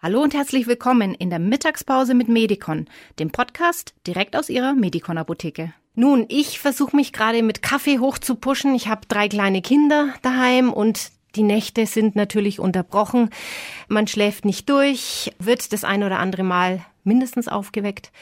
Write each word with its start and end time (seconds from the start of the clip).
Hallo 0.00 0.22
und 0.22 0.32
herzlich 0.32 0.68
willkommen 0.68 1.12
in 1.12 1.28
der 1.28 1.40
Mittagspause 1.40 2.14
mit 2.14 2.28
Medicon, 2.28 2.86
dem 3.18 3.32
Podcast 3.32 3.94
direkt 4.06 4.36
aus 4.36 4.48
Ihrer 4.48 4.74
Medicon 4.74 5.18
Apotheke. 5.18 5.74
Nun, 5.96 6.26
ich 6.28 6.60
versuche 6.60 6.94
mich 6.94 7.12
gerade 7.12 7.42
mit 7.42 7.62
Kaffee 7.62 7.98
hochzupuschen. 7.98 8.76
Ich 8.76 8.86
habe 8.86 9.08
drei 9.08 9.26
kleine 9.28 9.60
Kinder 9.60 10.14
daheim 10.22 10.72
und 10.72 11.10
die 11.34 11.42
Nächte 11.42 11.84
sind 11.86 12.14
natürlich 12.14 12.60
unterbrochen. 12.60 13.30
Man 13.88 14.06
schläft 14.06 14.44
nicht 14.44 14.70
durch, 14.70 15.32
wird 15.40 15.72
das 15.72 15.82
ein 15.82 16.04
oder 16.04 16.20
andere 16.20 16.44
Mal 16.44 16.86
mindestens 17.02 17.48
aufgeweckt. 17.48 18.12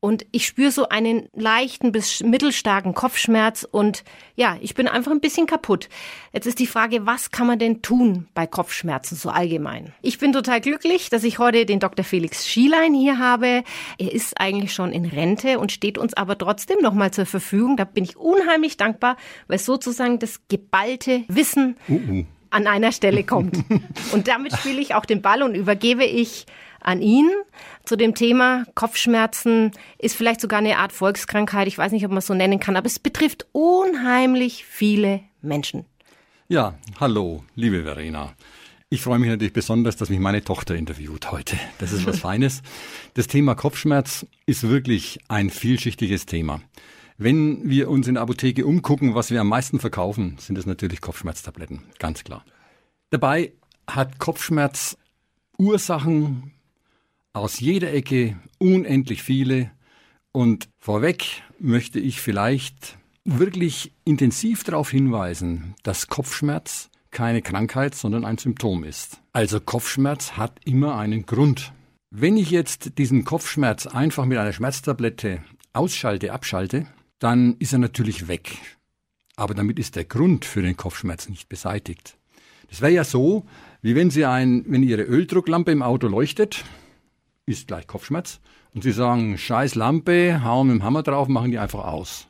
Und 0.00 0.26
ich 0.30 0.46
spüre 0.46 0.70
so 0.70 0.90
einen 0.90 1.28
leichten 1.34 1.90
bis 1.90 2.22
mittelstarken 2.22 2.92
Kopfschmerz 2.92 3.66
und 3.68 4.04
ja, 4.34 4.58
ich 4.60 4.74
bin 4.74 4.88
einfach 4.88 5.10
ein 5.10 5.20
bisschen 5.20 5.46
kaputt. 5.46 5.88
Jetzt 6.34 6.46
ist 6.46 6.58
die 6.58 6.66
Frage, 6.66 7.06
was 7.06 7.30
kann 7.30 7.46
man 7.46 7.58
denn 7.58 7.80
tun 7.80 8.28
bei 8.34 8.46
Kopfschmerzen 8.46 9.16
so 9.16 9.30
allgemein? 9.30 9.94
Ich 10.02 10.18
bin 10.18 10.34
total 10.34 10.60
glücklich, 10.60 11.08
dass 11.08 11.24
ich 11.24 11.38
heute 11.38 11.64
den 11.64 11.80
Dr. 11.80 12.04
Felix 12.04 12.46
Schielein 12.46 12.92
hier 12.92 13.18
habe. 13.18 13.64
Er 13.96 14.12
ist 14.12 14.38
eigentlich 14.38 14.74
schon 14.74 14.92
in 14.92 15.06
Rente 15.06 15.58
und 15.58 15.72
steht 15.72 15.96
uns 15.96 16.12
aber 16.12 16.36
trotzdem 16.36 16.78
nochmal 16.82 17.10
zur 17.10 17.24
Verfügung. 17.24 17.78
Da 17.78 17.84
bin 17.84 18.04
ich 18.04 18.18
unheimlich 18.18 18.76
dankbar, 18.76 19.16
weil 19.48 19.58
sozusagen 19.58 20.18
das 20.18 20.40
geballte 20.48 21.24
Wissen 21.28 21.78
uh 21.88 21.94
-uh. 21.94 22.26
an 22.50 22.66
einer 22.66 22.92
Stelle 22.92 23.24
kommt. 23.24 23.64
und 24.12 24.28
damit 24.28 24.54
spiele 24.58 24.80
ich 24.80 24.94
auch 24.94 25.06
den 25.06 25.22
Ball 25.22 25.42
und 25.42 25.54
übergebe 25.54 26.04
ich 26.04 26.44
an 26.86 27.02
ihn 27.02 27.28
zu 27.84 27.96
dem 27.96 28.14
Thema 28.14 28.64
Kopfschmerzen 28.74 29.72
ist 29.98 30.16
vielleicht 30.16 30.40
sogar 30.40 30.60
eine 30.60 30.78
Art 30.78 30.92
Volkskrankheit. 30.92 31.66
Ich 31.66 31.76
weiß 31.76 31.92
nicht, 31.92 32.04
ob 32.04 32.10
man 32.10 32.18
es 32.18 32.26
so 32.26 32.34
nennen 32.34 32.60
kann, 32.60 32.76
aber 32.76 32.86
es 32.86 32.98
betrifft 32.98 33.46
unheimlich 33.52 34.64
viele 34.64 35.20
Menschen. 35.42 35.84
Ja, 36.48 36.78
hallo, 37.00 37.42
liebe 37.56 37.82
Verena. 37.82 38.34
Ich 38.88 39.02
freue 39.02 39.18
mich 39.18 39.28
natürlich 39.28 39.52
besonders, 39.52 39.96
dass 39.96 40.10
mich 40.10 40.20
meine 40.20 40.44
Tochter 40.44 40.76
interviewt 40.76 41.32
heute. 41.32 41.58
Das 41.78 41.92
ist 41.92 42.06
was 42.06 42.20
Feines. 42.20 42.62
Das 43.14 43.26
Thema 43.26 43.56
Kopfschmerz 43.56 44.24
ist 44.46 44.68
wirklich 44.68 45.18
ein 45.26 45.50
vielschichtiges 45.50 46.26
Thema. 46.26 46.60
Wenn 47.18 47.68
wir 47.68 47.90
uns 47.90 48.06
in 48.06 48.14
der 48.14 48.22
Apotheke 48.22 48.64
umgucken, 48.64 49.16
was 49.16 49.32
wir 49.32 49.40
am 49.40 49.48
meisten 49.48 49.80
verkaufen, 49.80 50.36
sind 50.38 50.56
es 50.56 50.66
natürlich 50.66 51.00
Kopfschmerztabletten, 51.00 51.82
ganz 51.98 52.22
klar. 52.22 52.44
Dabei 53.10 53.52
hat 53.88 54.20
Kopfschmerz 54.20 54.96
Ursachen, 55.58 56.52
aus 57.36 57.60
jeder 57.60 57.92
Ecke 57.92 58.36
unendlich 58.58 59.22
viele. 59.22 59.70
Und 60.32 60.68
vorweg 60.78 61.42
möchte 61.58 62.00
ich 62.00 62.20
vielleicht 62.20 62.98
wirklich 63.24 63.92
intensiv 64.04 64.64
darauf 64.64 64.90
hinweisen, 64.90 65.74
dass 65.82 66.08
Kopfschmerz 66.08 66.90
keine 67.10 67.42
Krankheit, 67.42 67.94
sondern 67.94 68.24
ein 68.24 68.38
Symptom 68.38 68.84
ist. 68.84 69.20
Also 69.32 69.60
Kopfschmerz 69.60 70.32
hat 70.32 70.60
immer 70.64 70.96
einen 70.96 71.26
Grund. 71.26 71.72
Wenn 72.10 72.36
ich 72.36 72.50
jetzt 72.50 72.98
diesen 72.98 73.24
Kopfschmerz 73.24 73.86
einfach 73.86 74.24
mit 74.24 74.38
einer 74.38 74.52
Schmerztablette 74.52 75.42
ausschalte, 75.72 76.32
abschalte, 76.32 76.86
dann 77.18 77.56
ist 77.58 77.72
er 77.72 77.78
natürlich 77.78 78.28
weg. 78.28 78.56
Aber 79.36 79.54
damit 79.54 79.78
ist 79.78 79.96
der 79.96 80.04
Grund 80.04 80.46
für 80.46 80.62
den 80.62 80.76
Kopfschmerz 80.76 81.28
nicht 81.28 81.48
beseitigt. 81.50 82.16
Das 82.70 82.80
wäre 82.80 82.92
ja 82.92 83.04
so, 83.04 83.44
wie 83.82 83.94
wenn 83.94 84.10
Sie 84.10 84.24
ein, 84.24 84.64
wenn 84.66 84.82
Ihre 84.82 85.02
Öldrucklampe 85.02 85.70
im 85.70 85.82
Auto 85.82 86.08
leuchtet 86.08 86.64
ist 87.46 87.68
gleich 87.68 87.86
Kopfschmerz. 87.86 88.40
Und 88.74 88.82
sie 88.82 88.92
sagen, 88.92 89.38
scheiß 89.38 89.76
Lampe, 89.76 90.42
hauen 90.44 90.66
mit 90.66 90.76
dem 90.76 90.82
Hammer 90.82 91.02
drauf, 91.02 91.28
machen 91.28 91.50
die 91.50 91.58
einfach 91.58 91.84
aus. 91.84 92.28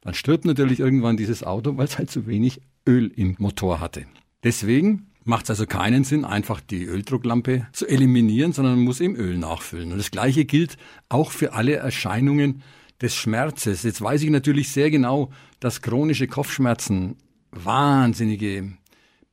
Dann 0.00 0.14
stirbt 0.14 0.44
natürlich 0.44 0.80
irgendwann 0.80 1.16
dieses 1.16 1.42
Auto, 1.42 1.76
weil 1.76 1.86
es 1.86 1.98
halt 1.98 2.10
zu 2.10 2.26
wenig 2.26 2.62
Öl 2.86 3.08
im 3.08 3.34
Motor 3.38 3.80
hatte. 3.80 4.06
Deswegen 4.44 5.08
macht 5.24 5.44
es 5.44 5.50
also 5.50 5.66
keinen 5.66 6.04
Sinn, 6.04 6.24
einfach 6.24 6.60
die 6.60 6.84
Öldrucklampe 6.84 7.66
zu 7.72 7.86
eliminieren, 7.86 8.52
sondern 8.52 8.76
man 8.76 8.84
muss 8.84 9.00
im 9.00 9.16
Öl 9.16 9.36
nachfüllen. 9.36 9.90
Und 9.90 9.98
das 9.98 10.12
Gleiche 10.12 10.44
gilt 10.44 10.76
auch 11.08 11.32
für 11.32 11.52
alle 11.52 11.74
Erscheinungen 11.74 12.62
des 13.02 13.16
Schmerzes. 13.16 13.82
Jetzt 13.82 14.00
weiß 14.00 14.22
ich 14.22 14.30
natürlich 14.30 14.70
sehr 14.70 14.90
genau, 14.90 15.30
dass 15.58 15.82
chronische 15.82 16.28
Kopfschmerzen 16.28 17.16
wahnsinnige 17.50 18.72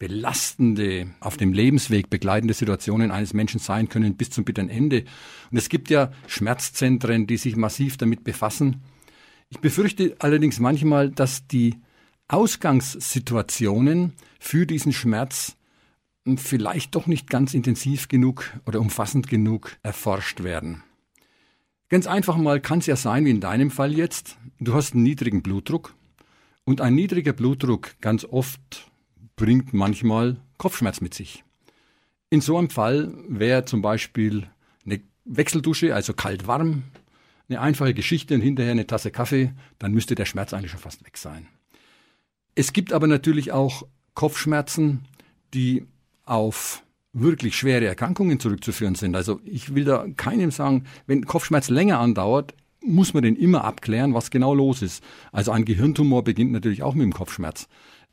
belastende, 0.03 1.07
auf 1.21 1.37
dem 1.37 1.53
Lebensweg 1.53 2.09
begleitende 2.09 2.53
Situationen 2.53 3.09
eines 3.09 3.33
Menschen 3.33 3.61
sein 3.61 3.87
können 3.87 4.17
bis 4.17 4.31
zum 4.31 4.43
bitteren 4.43 4.67
Ende. 4.67 5.05
Und 5.49 5.57
es 5.57 5.69
gibt 5.69 5.89
ja 5.89 6.11
Schmerzzentren, 6.27 7.25
die 7.25 7.37
sich 7.37 7.55
massiv 7.55 7.95
damit 7.95 8.25
befassen. 8.25 8.81
Ich 9.47 9.59
befürchte 9.59 10.17
allerdings 10.19 10.59
manchmal, 10.59 11.09
dass 11.09 11.47
die 11.47 11.75
Ausgangssituationen 12.27 14.11
für 14.41 14.65
diesen 14.65 14.91
Schmerz 14.91 15.55
vielleicht 16.35 16.95
doch 16.95 17.07
nicht 17.07 17.29
ganz 17.29 17.53
intensiv 17.53 18.09
genug 18.09 18.51
oder 18.65 18.81
umfassend 18.81 19.29
genug 19.29 19.77
erforscht 19.83 20.43
werden. 20.43 20.83
Ganz 21.87 22.07
einfach 22.07 22.35
mal 22.35 22.59
kann 22.59 22.79
es 22.79 22.87
ja 22.87 22.97
sein, 22.97 23.23
wie 23.23 23.31
in 23.31 23.39
deinem 23.39 23.71
Fall 23.71 23.93
jetzt, 23.93 24.37
du 24.59 24.73
hast 24.73 24.95
einen 24.95 25.03
niedrigen 25.03 25.41
Blutdruck 25.41 25.95
und 26.65 26.81
ein 26.81 26.93
niedriger 26.93 27.31
Blutdruck 27.31 27.95
ganz 28.01 28.25
oft 28.25 28.91
bringt 29.35 29.73
manchmal 29.73 30.37
Kopfschmerz 30.57 31.01
mit 31.01 31.13
sich. 31.13 31.43
In 32.29 32.41
so 32.41 32.57
einem 32.57 32.69
Fall 32.69 33.13
wäre 33.27 33.65
zum 33.65 33.81
Beispiel 33.81 34.47
eine 34.85 35.01
Wechseldusche, 35.25 35.93
also 35.93 36.13
kalt-warm, 36.13 36.83
eine 37.49 37.61
einfache 37.61 37.93
Geschichte 37.93 38.35
und 38.35 38.41
hinterher 38.41 38.71
eine 38.71 38.87
Tasse 38.87 39.11
Kaffee, 39.11 39.51
dann 39.79 39.91
müsste 39.91 40.15
der 40.15 40.25
Schmerz 40.25 40.53
eigentlich 40.53 40.71
schon 40.71 40.79
fast 40.79 41.05
weg 41.05 41.17
sein. 41.17 41.47
Es 42.55 42.73
gibt 42.73 42.93
aber 42.93 43.07
natürlich 43.07 43.51
auch 43.51 43.85
Kopfschmerzen, 44.13 45.05
die 45.53 45.85
auf 46.25 46.83
wirklich 47.13 47.55
schwere 47.55 47.85
Erkrankungen 47.85 48.39
zurückzuführen 48.39 48.95
sind. 48.95 49.15
Also 49.15 49.39
ich 49.45 49.75
will 49.75 49.85
da 49.85 50.07
keinem 50.17 50.51
sagen, 50.51 50.85
wenn 51.05 51.25
Kopfschmerz 51.25 51.69
länger 51.69 51.99
andauert, 51.99 52.55
muss 52.81 53.13
man 53.13 53.23
den 53.23 53.35
immer 53.35 53.63
abklären, 53.63 54.13
was 54.13 54.29
genau 54.29 54.53
los 54.53 54.81
ist. 54.81 55.03
Also 55.31 55.51
ein 55.51 55.65
Gehirntumor 55.65 56.23
beginnt 56.23 56.51
natürlich 56.51 56.83
auch 56.83 56.95
mit 56.95 57.03
dem 57.03 57.13
Kopfschmerz. 57.13 57.67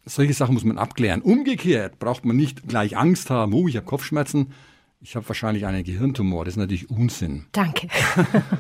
Solche 0.04 0.32
Sachen 0.34 0.54
muss 0.54 0.64
man 0.64 0.78
abklären. 0.78 1.22
Umgekehrt 1.22 1.98
braucht 1.98 2.24
man 2.24 2.36
nicht 2.36 2.66
gleich 2.68 2.96
Angst 2.96 3.30
haben, 3.30 3.52
oh, 3.52 3.68
ich 3.68 3.76
habe 3.76 3.86
Kopfschmerzen. 3.86 4.52
Ich 5.02 5.16
habe 5.16 5.26
wahrscheinlich 5.28 5.64
einen 5.64 5.82
Gehirntumor. 5.82 6.44
Das 6.44 6.54
ist 6.54 6.58
natürlich 6.58 6.90
Unsinn. 6.90 7.46
Danke. 7.52 7.88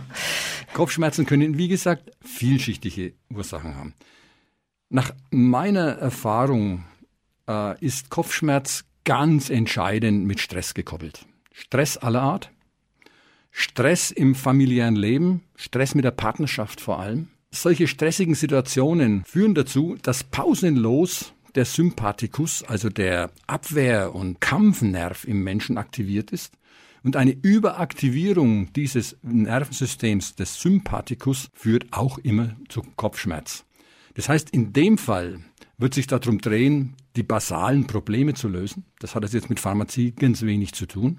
Kopfschmerzen 0.72 1.26
können, 1.26 1.58
wie 1.58 1.68
gesagt, 1.68 2.10
vielschichtige 2.22 3.12
Ursachen 3.28 3.76
haben. 3.76 3.94
Nach 4.88 5.12
meiner 5.30 5.98
Erfahrung 5.98 6.84
äh, 7.48 7.78
ist 7.84 8.08
Kopfschmerz 8.08 8.84
ganz 9.04 9.50
entscheidend 9.50 10.26
mit 10.26 10.40
Stress 10.40 10.72
gekoppelt. 10.72 11.26
Stress 11.52 11.96
aller 11.96 12.22
Art, 12.22 12.50
Stress 13.50 14.10
im 14.10 14.34
familiären 14.34 14.96
Leben, 14.96 15.42
Stress 15.56 15.94
mit 15.94 16.04
der 16.04 16.12
Partnerschaft 16.12 16.80
vor 16.80 17.00
allem, 17.00 17.28
solche 17.50 17.86
stressigen 17.86 18.34
Situationen 18.34 19.24
führen 19.24 19.54
dazu, 19.54 19.96
dass 20.02 20.24
pausenlos 20.24 21.32
der 21.54 21.64
Sympathikus, 21.64 22.62
also 22.62 22.88
der 22.88 23.30
Abwehr- 23.46 24.14
und 24.14 24.40
Kampfnerv 24.40 25.24
im 25.24 25.42
Menschen 25.42 25.78
aktiviert 25.78 26.30
ist. 26.30 26.52
Und 27.02 27.16
eine 27.16 27.32
Überaktivierung 27.32 28.72
dieses 28.74 29.16
Nervensystems 29.22 30.34
des 30.34 30.60
Sympathikus 30.60 31.48
führt 31.54 31.86
auch 31.92 32.18
immer 32.18 32.56
zu 32.68 32.82
Kopfschmerz. 32.96 33.64
Das 34.14 34.28
heißt, 34.28 34.50
in 34.50 34.72
dem 34.72 34.98
Fall 34.98 35.40
wird 35.78 35.94
sich 35.94 36.06
darum 36.06 36.38
drehen, 36.38 36.94
die 37.16 37.22
basalen 37.22 37.86
Probleme 37.86 38.34
zu 38.34 38.48
lösen. 38.48 38.84
Das 38.98 39.14
hat 39.14 39.30
jetzt 39.32 39.48
mit 39.48 39.60
Pharmazie 39.60 40.12
ganz 40.12 40.42
wenig 40.42 40.74
zu 40.74 40.86
tun. 40.86 41.18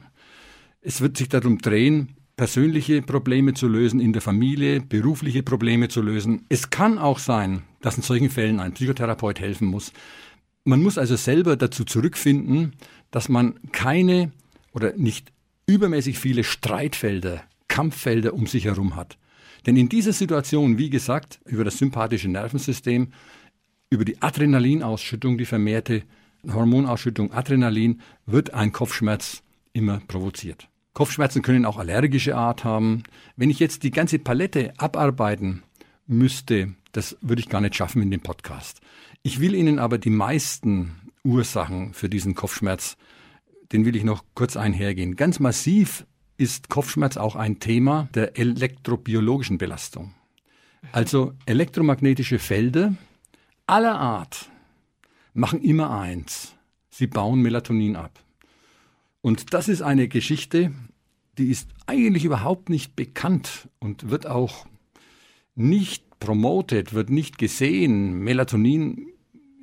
Es 0.81 1.01
wird 1.01 1.17
sich 1.17 1.29
darum 1.29 1.57
drehen, 1.57 2.15
persönliche 2.41 3.03
Probleme 3.03 3.53
zu 3.53 3.67
lösen 3.67 3.99
in 3.99 4.13
der 4.13 4.21
Familie, 4.23 4.81
berufliche 4.81 5.43
Probleme 5.43 5.89
zu 5.89 6.01
lösen. 6.01 6.43
Es 6.49 6.71
kann 6.71 6.97
auch 6.97 7.19
sein, 7.19 7.61
dass 7.81 7.97
in 7.97 8.01
solchen 8.01 8.31
Fällen 8.31 8.59
ein 8.59 8.73
Psychotherapeut 8.73 9.39
helfen 9.39 9.67
muss. 9.67 9.93
Man 10.63 10.81
muss 10.81 10.97
also 10.97 11.15
selber 11.17 11.55
dazu 11.55 11.83
zurückfinden, 11.83 12.73
dass 13.11 13.29
man 13.29 13.59
keine 13.71 14.31
oder 14.73 14.93
nicht 14.97 15.31
übermäßig 15.67 16.17
viele 16.17 16.43
Streitfelder, 16.43 17.43
Kampffelder 17.67 18.33
um 18.33 18.47
sich 18.47 18.65
herum 18.65 18.95
hat. 18.95 19.19
Denn 19.67 19.77
in 19.77 19.87
dieser 19.87 20.11
Situation, 20.11 20.79
wie 20.79 20.89
gesagt, 20.89 21.41
über 21.45 21.63
das 21.63 21.77
sympathische 21.77 22.27
Nervensystem, 22.27 23.09
über 23.91 24.03
die 24.03 24.19
Adrenalinausschüttung, 24.19 25.37
die 25.37 25.45
vermehrte 25.45 26.01
Hormonausschüttung 26.51 27.33
Adrenalin, 27.33 28.01
wird 28.25 28.55
ein 28.55 28.71
Kopfschmerz 28.71 29.43
immer 29.73 30.01
provoziert. 30.07 30.70
Kopfschmerzen 30.93 31.41
können 31.41 31.65
auch 31.65 31.77
allergische 31.77 32.35
Art 32.35 32.63
haben. 32.63 33.03
Wenn 33.35 33.49
ich 33.49 33.59
jetzt 33.59 33.83
die 33.83 33.91
ganze 33.91 34.19
Palette 34.19 34.73
abarbeiten 34.77 35.63
müsste, 36.05 36.73
das 36.91 37.17
würde 37.21 37.41
ich 37.41 37.49
gar 37.49 37.61
nicht 37.61 37.75
schaffen 37.75 38.01
in 38.01 38.11
dem 38.11 38.21
Podcast. 38.21 38.81
Ich 39.23 39.39
will 39.39 39.55
Ihnen 39.55 39.79
aber 39.79 39.97
die 39.97 40.09
meisten 40.09 40.95
Ursachen 41.23 41.93
für 41.93 42.09
diesen 42.09 42.35
Kopfschmerz, 42.35 42.97
den 43.71 43.85
will 43.85 43.95
ich 43.95 44.03
noch 44.03 44.25
kurz 44.33 44.57
einhergehen. 44.57 45.15
Ganz 45.15 45.39
massiv 45.39 46.05
ist 46.37 46.69
Kopfschmerz 46.69 47.17
auch 47.17 47.35
ein 47.35 47.59
Thema 47.59 48.09
der 48.15 48.37
elektrobiologischen 48.37 49.57
Belastung. 49.57 50.13
Also 50.91 51.33
elektromagnetische 51.45 52.39
Felder 52.39 52.95
aller 53.67 53.97
Art 53.97 54.49
machen 55.33 55.61
immer 55.61 55.91
eins. 55.91 56.55
Sie 56.89 57.07
bauen 57.07 57.41
Melatonin 57.41 57.95
ab. 57.95 58.19
Und 59.21 59.53
das 59.53 59.67
ist 59.67 59.81
eine 59.81 60.07
Geschichte, 60.07 60.71
die 61.37 61.49
ist 61.49 61.69
eigentlich 61.87 62.25
überhaupt 62.25 62.69
nicht 62.69 62.95
bekannt 62.95 63.69
und 63.79 64.09
wird 64.09 64.27
auch 64.27 64.65
nicht 65.55 66.19
promoted, 66.19 66.93
wird 66.93 67.09
nicht 67.09 67.37
gesehen. 67.37 68.19
Melatonin 68.19 69.07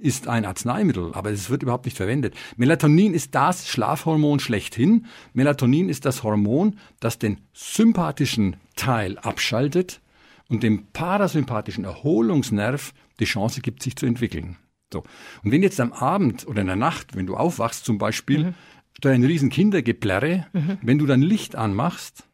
ist 0.01 0.29
ein 0.29 0.45
Arzneimittel, 0.45 1.13
aber 1.15 1.31
es 1.31 1.51
wird 1.51 1.63
überhaupt 1.63 1.85
nicht 1.85 1.97
verwendet. 1.97 2.35
Melatonin 2.57 3.15
ist 3.15 3.35
das 3.35 3.69
Schlafhormon 3.69 4.39
schlechthin. 4.39 5.07
Melatonin 5.33 5.89
ist 5.89 6.05
das 6.05 6.23
Hormon, 6.23 6.77
das 7.01 7.19
den 7.19 7.41
sympathischen 7.53 8.57
Teil 8.77 9.19
abschaltet 9.19 10.01
und 10.49 10.63
dem 10.63 10.87
parasympathischen 10.93 11.85
Erholungsnerv 11.85 12.95
die 13.19 13.25
Chance 13.25 13.61
gibt, 13.61 13.83
sich 13.83 13.97
zu 13.97 14.07
entwickeln. 14.07 14.57
So. 14.93 15.05
Und 15.43 15.53
wenn 15.53 15.63
jetzt 15.63 15.81
am 15.81 15.93
Abend 15.93 16.47
oder 16.47 16.61
in 16.63 16.69
der 16.69 16.77
Nacht, 16.77 17.15
wenn 17.15 17.27
du 17.27 17.37
aufwachst 17.37 17.85
zum 17.85 17.99
Beispiel, 17.99 18.45
mhm. 18.47 18.55
Da 19.01 19.11
ein 19.11 19.25
riesen 19.25 19.51
Kindergeplärre, 19.51 20.47
mhm. 20.53 20.79
wenn 20.83 20.99
du 20.99 21.07
dann 21.07 21.23
Licht 21.23 21.57
anmachst, 21.57 22.25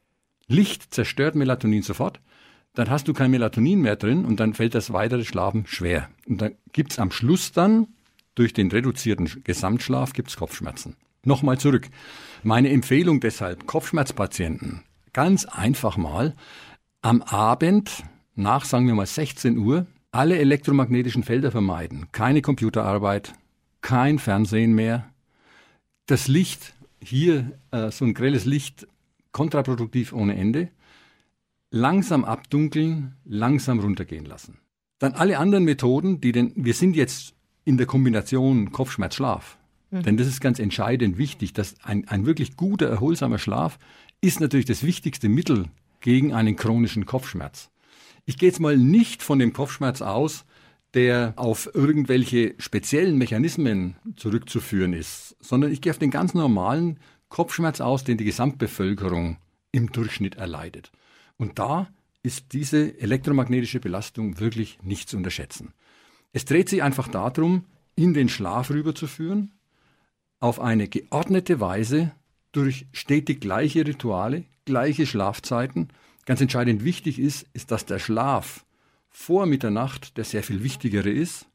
Licht 0.46 0.93
zerstört 0.94 1.34
Melatonin 1.34 1.82
sofort, 1.82 2.20
dann 2.75 2.90
hast 2.90 3.08
du 3.08 3.12
kein 3.12 3.31
Melatonin 3.31 3.81
mehr 3.81 3.96
drin 3.96 4.25
und 4.25 4.40
dann 4.40 4.55
fällt 4.55 4.75
das 4.75 4.93
weitere 4.93 5.25
Schlafen 5.25 5.66
schwer. 5.66 6.08
Und 6.26 6.40
dann 6.43 6.55
gibt's 6.72 6.99
am 6.99 7.11
Schluss 7.11 7.52
dann, 7.52 7.88
durch 8.34 8.52
den 8.52 8.70
reduzierten 8.70 9.31
Gesamtschlaf, 9.44 10.12
gibt's 10.12 10.37
Kopfschmerzen. 10.37 10.96
Nochmal 11.22 11.58
zurück. 11.58 11.88
Meine 12.43 12.70
Empfehlung 12.70 13.20
deshalb, 13.20 13.67
Kopfschmerzpatienten, 13.67 14.82
ganz 15.12 15.44
einfach 15.44 15.96
mal, 15.96 16.34
am 17.00 17.22
Abend 17.22 18.02
nach, 18.34 18.64
sagen 18.64 18.87
wir 18.87 18.94
mal, 18.94 19.06
16 19.06 19.56
Uhr, 19.56 19.87
alle 20.10 20.38
elektromagnetischen 20.38 21.22
Felder 21.22 21.50
vermeiden. 21.50 22.08
Keine 22.12 22.43
Computerarbeit, 22.43 23.34
kein 23.81 24.19
Fernsehen 24.19 24.75
mehr. 24.75 25.10
Das 26.06 26.28
Licht, 26.28 26.74
hier 27.00 27.58
äh, 27.70 27.90
so 27.90 28.04
ein 28.04 28.14
grelles 28.14 28.44
Licht, 28.44 28.86
kontraproduktiv 29.32 30.12
ohne 30.12 30.36
Ende 30.36 30.68
langsam 31.70 32.24
abdunkeln, 32.24 33.16
langsam 33.24 33.80
runtergehen 33.80 34.24
lassen. 34.24 34.58
Dann 35.00 35.14
alle 35.14 35.38
anderen 35.38 35.64
Methoden, 35.64 36.20
die 36.20 36.30
denn, 36.30 36.52
wir 36.54 36.74
sind 36.74 36.94
jetzt 36.94 37.34
in 37.64 37.78
der 37.78 37.86
Kombination 37.86 38.70
Kopfschmerz-Schlaf. 38.70 39.58
Mhm. 39.90 40.02
Denn 40.02 40.16
das 40.16 40.28
ist 40.28 40.40
ganz 40.40 40.58
entscheidend 40.58 41.18
wichtig, 41.18 41.52
dass 41.52 41.74
ein, 41.82 42.06
ein 42.06 42.26
wirklich 42.26 42.56
guter, 42.56 42.86
erholsamer 42.86 43.38
Schlaf 43.38 43.78
ist 44.20 44.40
natürlich 44.40 44.66
das 44.66 44.84
wichtigste 44.84 45.28
Mittel 45.28 45.66
gegen 46.00 46.32
einen 46.32 46.54
chronischen 46.54 47.06
Kopfschmerz. 47.06 47.70
Ich 48.24 48.38
gehe 48.38 48.48
jetzt 48.48 48.60
mal 48.60 48.76
nicht 48.76 49.22
von 49.22 49.38
dem 49.38 49.52
Kopfschmerz 49.52 50.00
aus, 50.00 50.44
der 50.94 51.35
auf 51.37 51.70
irgendwelche 51.75 52.55
speziellen 52.58 53.19
Mechanismen 53.19 53.96
zurückzuführen 54.17 54.93
ist, 54.93 55.37
sondern 55.41 55.73
ich 55.73 55.81
gehe 55.81 55.93
auf 55.93 55.99
den 55.99 56.11
ganz 56.11 56.35
normalen 56.35 56.99
Kopfschmerz 57.29 57.81
aus, 57.81 58.05
den 58.05 58.17
die 58.17 58.25
Gesamtbevölkerung 58.25 59.38
im 59.73 59.91
Durchschnitt 59.91 60.37
erleidet. 60.37 60.93
Und 61.37 61.58
da 61.58 61.88
ist 62.23 62.52
diese 62.52 62.99
elektromagnetische 63.00 63.81
Belastung 63.81 64.38
wirklich 64.38 64.79
nicht 64.82 65.08
zu 65.08 65.17
unterschätzen. 65.17 65.75
Es 66.32 66.44
dreht 66.44 66.69
sich 66.69 66.82
einfach 66.82 67.08
darum, 67.08 67.64
in 67.96 68.14
den 68.14 68.29
Schlaf 68.29 68.70
rüberzuführen, 68.70 69.52
auf 70.41 70.61
eine 70.61 70.88
geordnete 70.88 71.61
Weise 71.61 72.12
durch 72.52 72.87
stetig 72.93 73.41
gleiche 73.41 73.87
Rituale, 73.87 74.44
gleiche 74.64 75.06
Schlafzeiten. 75.06 75.88
Ganz 76.25 76.41
entscheidend 76.41 76.85
wichtig 76.85 77.19
ist, 77.19 77.46
ist, 77.52 77.70
dass 77.70 77.85
der 77.85 77.99
Schlaf 77.99 78.64
vor 79.14 79.46
Mitternacht 79.46 80.16
der 80.16 80.25
sehr 80.25 80.43
viel 80.43 80.64
wichtigere 80.64 81.08
ist. 81.08 81.46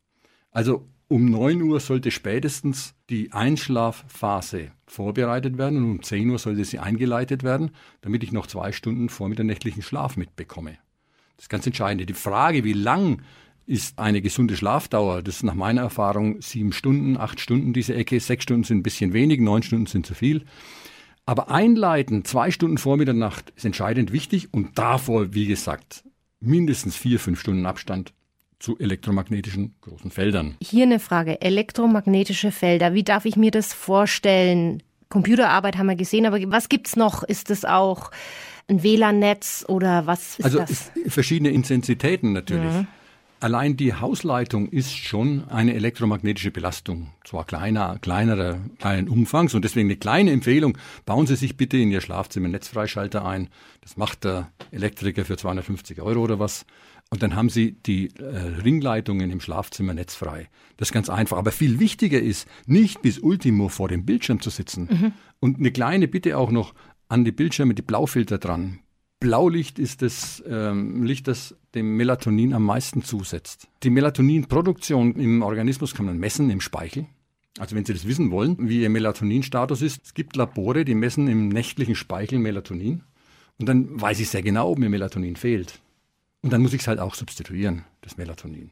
Also 0.50 0.88
um 1.10 1.30
9 1.30 1.62
Uhr 1.62 1.80
sollte 1.80 2.10
spätestens 2.10 2.96
die 3.10 3.34
Einschlafphase 3.34 4.72
vorbereitet 4.88 5.58
werden 5.58 5.78
und 5.78 5.92
um 5.92 6.02
10 6.02 6.30
Uhr 6.30 6.40
sollte 6.40 6.64
sie 6.64 6.80
eingeleitet 6.80 7.44
werden, 7.44 7.72
damit 8.02 8.24
ich 8.24 8.32
noch 8.32 8.48
zwei 8.48 8.72
Stunden 8.72 9.10
vor 9.10 9.28
mitternächtlichen 9.28 9.84
Schlaf 9.84 10.16
mitbekomme. 10.16 10.78
Das 11.36 11.46
ist 11.46 11.50
ganz 11.50 11.68
entscheidend. 11.68 12.10
Die 12.10 12.14
Frage, 12.14 12.64
wie 12.64 12.74
lang 12.74 13.22
ist 13.66 14.00
eine 14.00 14.22
gesunde 14.22 14.56
Schlafdauer, 14.56 15.22
das 15.22 15.38
ist 15.38 15.44
nach 15.44 15.54
meiner 15.54 15.82
Erfahrung 15.82 16.42
sieben 16.42 16.72
Stunden, 16.72 17.18
acht 17.18 17.40
Stunden 17.40 17.74
diese 17.74 17.94
Ecke, 17.94 18.20
sechs 18.20 18.44
Stunden 18.44 18.64
sind 18.64 18.78
ein 18.78 18.84
bisschen 18.84 19.12
wenig, 19.12 19.42
neun 19.42 19.64
Stunden 19.64 19.86
sind 19.86 20.06
zu 20.06 20.16
viel. 20.16 20.46
Aber 21.26 21.52
einleiten, 21.52 22.24
zwei 22.24 22.52
Stunden 22.52 22.78
vor 22.78 22.98
Mitternacht, 22.98 23.52
ist 23.56 23.66
entscheidend 23.66 24.14
wichtig 24.14 24.54
und 24.54 24.80
davor, 24.80 25.34
wie 25.34 25.46
gesagt, 25.46 26.04
mindestens 26.40 26.96
vier, 26.96 27.20
fünf 27.20 27.40
Stunden 27.40 27.66
Abstand 27.66 28.14
zu 28.60 28.78
elektromagnetischen 28.78 29.76
großen 29.82 30.12
Feldern. 30.12 30.56
Hier 30.62 30.84
eine 30.84 31.00
Frage. 31.00 31.42
Elektromagnetische 31.42 32.52
Felder. 32.52 32.94
Wie 32.94 33.04
darf 33.04 33.26
ich 33.26 33.36
mir 33.36 33.52
das 33.52 33.74
vorstellen? 33.74 34.84
Computerarbeit 35.08 35.78
haben 35.78 35.88
wir 35.88 35.96
gesehen, 35.96 36.26
aber 36.26 36.40
was 36.52 36.70
gibt's 36.70 36.96
noch? 36.96 37.24
Ist 37.24 37.50
es 37.50 37.66
auch 37.66 38.12
ein 38.68 38.84
WLAN-Netz 38.84 39.66
oder 39.68 40.06
was 40.06 40.38
ist 40.38 40.46
also 40.46 40.60
das? 40.60 40.92
Also 40.96 41.10
verschiedene 41.10 41.50
Intensitäten 41.50 42.34
natürlich. 42.34 42.72
Mhm. 42.72 42.88
Allein 43.42 43.78
die 43.78 43.94
Hausleitung 43.94 44.68
ist 44.68 44.98
schon 44.98 45.48
eine 45.48 45.74
elektromagnetische 45.74 46.52
Belastung. 46.52 47.14
Zwar 47.24 47.46
kleiner, 47.46 47.98
kleinerer, 48.00 48.60
kleinen 48.80 49.08
Umfangs 49.08 49.54
und 49.54 49.64
deswegen 49.64 49.88
eine 49.88 49.96
kleine 49.96 50.32
Empfehlung. 50.32 50.78
Bauen 51.06 51.26
Sie 51.26 51.38
sich 51.38 51.56
bitte 51.56 51.78
in 51.78 51.90
Ihr 51.90 52.02
Schlafzimmer 52.02 52.46
einen 52.46 52.54
Netzfreischalter 52.54 53.26
ein. 53.26 53.48
Das 53.80 53.96
macht 53.96 54.26
der 54.26 54.52
Elektriker 54.72 55.24
für 55.24 55.38
250 55.38 56.02
Euro 56.02 56.22
oder 56.22 56.40
was. 56.40 56.66
Und 57.12 57.24
dann 57.24 57.36
haben 57.36 57.50
Sie 57.50 57.72
die 57.72 58.10
äh, 58.18 58.26
Ringleitungen 58.64 59.32
im 59.32 59.40
Schlafzimmer 59.40 59.94
netzfrei. 59.94 60.50
Das 60.76 60.90
ist 60.90 60.94
ganz 60.94 61.10
einfach. 61.10 61.38
Aber 61.38 61.52
viel 61.52 61.80
wichtiger 61.80 62.20
ist, 62.20 62.48
nicht 62.66 63.02
bis 63.02 63.20
Ultimo 63.20 63.70
vor 63.70 63.88
dem 63.88 64.06
Bildschirm 64.06 64.42
zu 64.42 64.50
sitzen. 64.50 64.90
Mhm. 64.92 65.14
Und 65.40 65.60
eine 65.60 65.72
kleine 65.72 66.10
Bitte 66.10 66.38
auch 66.38 66.52
noch 66.52 66.74
an 67.08 67.24
die 67.24 67.32
Bildschirme, 67.32 67.74
die 67.74 67.82
Blaufilter 67.82 68.38
dran. 68.38 68.80
Blaulicht 69.20 69.80
ist 69.80 70.02
das 70.02 70.42
ähm, 70.48 71.04
Licht, 71.04 71.28
das 71.28 71.56
dem 71.76 71.98
Melatonin 71.98 72.54
am 72.54 72.64
meisten 72.64 73.04
zusetzt. 73.04 73.68
Die 73.84 73.90
Melatoninproduktion 73.90 75.16
im 75.16 75.42
Organismus 75.42 75.94
kann 75.94 76.06
man 76.06 76.18
messen 76.18 76.50
im 76.50 76.62
Speichel. 76.62 77.06
Also 77.58 77.76
wenn 77.76 77.84
Sie 77.84 77.94
das 77.94 78.08
wissen 78.08 78.32
wollen, 78.32 78.70
wie 78.70 78.82
Ihr 78.82 78.90
Melatoninstatus 78.90 79.82
ist, 79.82 80.06
es 80.06 80.14
gibt 80.14 80.38
Labore, 80.38 80.86
die 80.86 80.96
messen 80.96 81.28
im 81.28 81.50
nächtlichen 81.50 81.96
Speichel 81.96 82.40
Melatonin. 82.40 83.04
Und 83.60 83.68
dann 83.68 84.00
weiß 84.00 84.22
ich 84.22 84.30
sehr 84.30 84.42
genau, 84.42 84.72
ob 84.72 84.80
mir 84.80 84.90
Melatonin 84.90 85.36
fehlt. 85.36 85.82
Und 86.42 86.54
dann 86.54 86.62
muss 86.62 86.74
ich 86.74 86.82
es 86.82 86.88
halt 86.88 87.00
auch 87.00 87.16
substituieren, 87.16 87.84
das 88.00 88.16
Melatonin. 88.16 88.72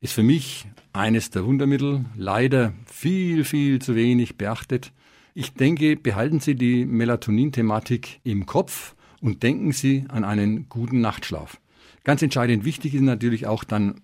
Ist 0.00 0.12
für 0.12 0.22
mich 0.22 0.66
eines 0.92 1.30
der 1.30 1.44
Wundermittel, 1.44 2.04
leider 2.16 2.72
viel, 2.86 3.42
viel 3.42 3.80
zu 3.80 3.96
wenig 3.96 4.36
beachtet. 4.36 4.92
Ich 5.34 5.54
denke, 5.54 5.96
behalten 5.96 6.38
Sie 6.38 6.54
die 6.54 6.86
Melatonin-Thematik 6.86 8.20
im 8.22 8.46
Kopf 8.46 8.94
und 9.20 9.42
denken 9.42 9.72
Sie 9.72 10.04
an 10.08 10.24
einen 10.24 10.68
guten 10.68 11.00
Nachtschlaf. 11.00 11.60
Ganz 12.04 12.22
entscheidend 12.22 12.64
wichtig 12.64 12.94
ist 12.94 13.02
natürlich 13.02 13.46
auch 13.46 13.64
dann 13.64 14.00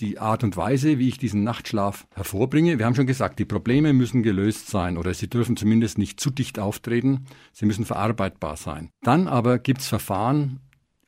die 0.00 0.18
Art 0.18 0.44
und 0.44 0.56
Weise, 0.56 0.98
wie 0.98 1.08
ich 1.08 1.18
diesen 1.18 1.42
Nachtschlaf 1.42 2.06
hervorbringe. 2.14 2.78
Wir 2.78 2.84
haben 2.84 2.94
schon 2.94 3.06
gesagt, 3.06 3.38
die 3.38 3.44
Probleme 3.46 3.92
müssen 3.92 4.22
gelöst 4.22 4.68
sein 4.68 4.98
oder 4.98 5.14
sie 5.14 5.28
dürfen 5.28 5.56
zumindest 5.56 5.96
nicht 5.96 6.20
zu 6.20 6.30
dicht 6.30 6.58
auftreten. 6.58 7.26
Sie 7.52 7.64
müssen 7.64 7.86
verarbeitbar 7.86 8.56
sein. 8.56 8.90
Dann 9.02 9.26
aber 9.26 9.58
gibt 9.58 9.80
es 9.80 9.88
Verfahren, 9.88 10.60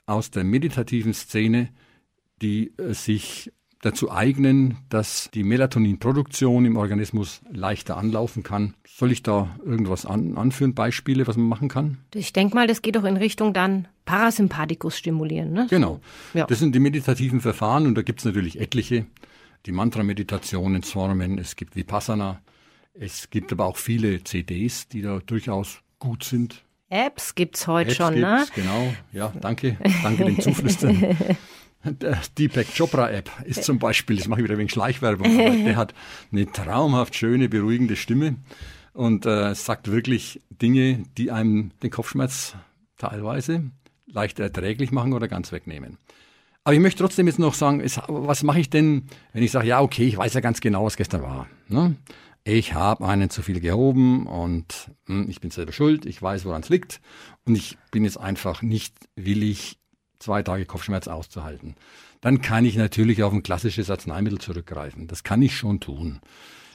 aus 0.06 0.30
der 0.30 0.42
meditativen 0.42 1.12
Szene, 1.12 1.68
die 2.40 2.72
äh, 2.78 2.94
sich 2.94 3.52
dazu 3.80 4.10
eignen, 4.10 4.78
dass 4.88 5.30
die 5.32 5.44
Melatoninproduktion 5.44 6.64
im 6.64 6.76
Organismus 6.76 7.40
leichter 7.50 7.96
anlaufen 7.96 8.42
kann. 8.42 8.74
Soll 8.86 9.12
ich 9.12 9.22
da 9.22 9.56
irgendwas 9.64 10.04
an, 10.04 10.36
anführen, 10.36 10.74
Beispiele, 10.74 11.26
was 11.26 11.36
man 11.36 11.46
machen 11.46 11.68
kann? 11.68 11.98
Ich 12.14 12.32
denke 12.32 12.54
mal, 12.54 12.66
das 12.66 12.82
geht 12.82 12.96
doch 12.96 13.04
in 13.04 13.16
Richtung 13.16 13.52
dann 13.52 13.86
Parasympathikus 14.04 14.98
stimulieren. 14.98 15.52
Ne? 15.52 15.66
Genau. 15.70 16.00
Ja. 16.34 16.46
Das 16.46 16.58
sind 16.58 16.74
die 16.74 16.80
meditativen 16.80 17.40
Verfahren 17.40 17.86
und 17.86 17.94
da 17.94 18.02
gibt 18.02 18.20
es 18.20 18.24
natürlich 18.24 18.60
etliche. 18.60 19.06
Die 19.66 19.72
Mantra-Meditationen, 19.72 20.82
Swarmen, 20.82 21.38
es 21.38 21.56
gibt 21.56 21.76
Vipassana, 21.76 22.40
es 22.94 23.30
gibt 23.30 23.52
aber 23.52 23.66
auch 23.66 23.76
viele 23.76 24.24
CDs, 24.24 24.88
die 24.88 25.02
da 25.02 25.20
durchaus 25.24 25.80
gut 25.98 26.24
sind. 26.24 26.64
Apps 26.90 27.34
gibt's 27.34 27.66
heute 27.66 27.90
Apps 27.90 27.96
schon, 27.96 28.14
ne? 28.14 28.38
gibt's, 28.38 28.56
ne? 28.56 28.62
Genau, 28.62 28.94
ja, 29.12 29.32
danke, 29.40 29.76
danke 30.02 30.24
dem 30.24 30.40
Zuflüstern. 30.40 31.16
Der 31.84 32.20
Deepak 32.36 32.66
Chopra 32.76 33.10
App 33.10 33.30
ist 33.44 33.64
zum 33.64 33.78
Beispiel, 33.78 34.16
das 34.16 34.28
mache 34.28 34.40
ich 34.40 34.44
wieder 34.44 34.58
wegen 34.58 34.68
Schleichwerbung, 34.68 35.26
aber 35.38 35.56
der 35.56 35.76
hat 35.76 35.94
eine 36.32 36.50
traumhaft 36.50 37.14
schöne, 37.14 37.48
beruhigende 37.48 37.96
Stimme 37.96 38.36
und 38.94 39.26
äh, 39.26 39.54
sagt 39.54 39.90
wirklich 39.90 40.40
Dinge, 40.50 41.04
die 41.16 41.30
einem 41.30 41.70
den 41.82 41.90
Kopfschmerz 41.90 42.56
teilweise 42.96 43.70
leicht 44.06 44.40
erträglich 44.40 44.90
machen 44.90 45.12
oder 45.12 45.28
ganz 45.28 45.52
wegnehmen. 45.52 45.98
Aber 46.64 46.74
ich 46.74 46.80
möchte 46.80 47.02
trotzdem 47.02 47.28
jetzt 47.28 47.38
noch 47.38 47.54
sagen, 47.54 47.82
was 48.08 48.42
mache 48.42 48.60
ich 48.60 48.70
denn, 48.70 49.04
wenn 49.32 49.42
ich 49.42 49.52
sage, 49.52 49.68
ja, 49.68 49.80
okay, 49.80 50.04
ich 50.04 50.16
weiß 50.16 50.34
ja 50.34 50.40
ganz 50.40 50.60
genau, 50.60 50.84
was 50.84 50.96
gestern 50.96 51.22
war. 51.22 51.46
Ne? 51.68 51.96
ich 52.48 52.74
habe 52.74 53.06
einen 53.06 53.30
zu 53.30 53.42
viel 53.42 53.60
gehoben 53.60 54.26
und 54.26 54.90
hm, 55.06 55.28
ich 55.28 55.40
bin 55.40 55.50
selber 55.50 55.72
schuld, 55.72 56.06
ich 56.06 56.20
weiß, 56.20 56.44
woran 56.44 56.62
es 56.62 56.68
liegt 56.68 57.00
und 57.44 57.54
ich 57.56 57.76
bin 57.90 58.04
jetzt 58.04 58.18
einfach 58.18 58.62
nicht 58.62 58.94
willig, 59.16 59.78
zwei 60.18 60.42
Tage 60.42 60.66
Kopfschmerz 60.66 61.08
auszuhalten. 61.08 61.76
Dann 62.20 62.40
kann 62.40 62.64
ich 62.64 62.76
natürlich 62.76 63.22
auf 63.22 63.32
ein 63.32 63.42
klassisches 63.42 63.90
Arzneimittel 63.90 64.38
zurückgreifen. 64.38 65.06
Das 65.06 65.22
kann 65.22 65.42
ich 65.42 65.56
schon 65.56 65.80
tun. 65.80 66.20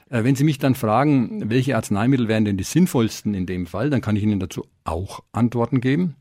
Äh, 0.10 0.24
wenn 0.24 0.36
Sie 0.36 0.44
mich 0.44 0.60
dann 0.60 0.76
fragen, 0.76 1.50
welche 1.50 1.76
Arzneimittel 1.76 2.28
wären 2.28 2.46
denn 2.46 2.58
die 2.58 2.64
sinnvollsten 2.64 3.34
in 3.34 3.46
dem 3.46 3.66
Fall, 3.66 3.90
dann 3.90 4.02
kann 4.02 4.16
ich 4.16 4.24
Ihnen 4.24 4.40
dazu 4.40 4.66
auch 4.84 5.22
Antworten 5.32 5.82
geben. 5.82 6.16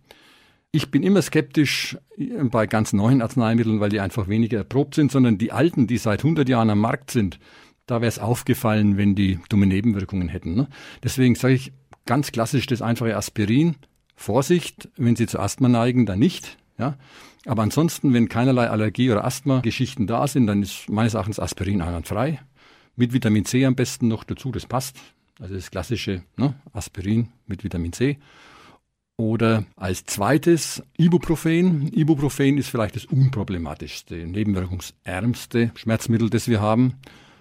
Ich 0.72 0.90
bin 0.90 1.02
immer 1.02 1.22
skeptisch 1.22 1.98
äh, 2.16 2.42
bei 2.44 2.66
ganz 2.66 2.92
neuen 2.92 3.22
Arzneimitteln, 3.22 3.80
weil 3.80 3.90
die 3.90 4.00
einfach 4.00 4.28
weniger 4.28 4.58
erprobt 4.58 4.94
sind, 4.94 5.12
sondern 5.12 5.38
die 5.38 5.52
alten, 5.52 5.86
die 5.86 5.98
seit 5.98 6.20
100 6.20 6.48
Jahren 6.48 6.70
am 6.70 6.80
Markt 6.80 7.10
sind, 7.10 7.38
da 7.86 8.00
wäre 8.00 8.08
es 8.08 8.18
aufgefallen, 8.18 8.96
wenn 8.96 9.14
die 9.14 9.38
dumme 9.48 9.66
Nebenwirkungen 9.66 10.28
hätten. 10.28 10.54
Ne? 10.54 10.68
Deswegen 11.02 11.34
sage 11.34 11.54
ich 11.54 11.72
ganz 12.06 12.32
klassisch 12.32 12.66
das 12.66 12.80
einfache 12.80 13.16
Aspirin. 13.16 13.76
Vorsicht, 14.16 14.88
wenn 14.96 15.16
Sie 15.16 15.26
zu 15.26 15.38
Asthma 15.38 15.68
neigen, 15.68 16.06
dann 16.06 16.18
nicht. 16.18 16.58
Ja? 16.78 16.96
Aber 17.46 17.62
ansonsten, 17.62 18.12
wenn 18.12 18.28
keinerlei 18.28 18.70
Allergie- 18.70 19.10
oder 19.10 19.24
Asthma-Geschichten 19.24 20.06
da 20.06 20.26
sind, 20.26 20.46
dann 20.46 20.62
ist 20.62 20.88
meines 20.88 21.14
Erachtens 21.14 21.40
Aspirin 21.40 21.82
einwandfrei. 21.82 22.40
Mit 22.96 23.12
Vitamin 23.12 23.44
C 23.44 23.64
am 23.64 23.74
besten 23.74 24.08
noch 24.08 24.24
dazu, 24.24 24.52
das 24.52 24.66
passt. 24.66 24.96
Also 25.40 25.54
das 25.54 25.70
klassische 25.70 26.22
ne? 26.36 26.54
Aspirin 26.72 27.28
mit 27.46 27.64
Vitamin 27.64 27.92
C. 27.92 28.18
Oder 29.16 29.64
als 29.76 30.04
zweites 30.04 30.82
Ibuprofen. 30.96 31.92
Ibuprofen 31.92 32.58
ist 32.58 32.68
vielleicht 32.68 32.96
das 32.96 33.04
unproblematischste, 33.04 34.26
nebenwirkungsärmste 34.26 35.70
Schmerzmittel, 35.74 36.30
das 36.30 36.48
wir 36.48 36.60
haben. 36.60 36.94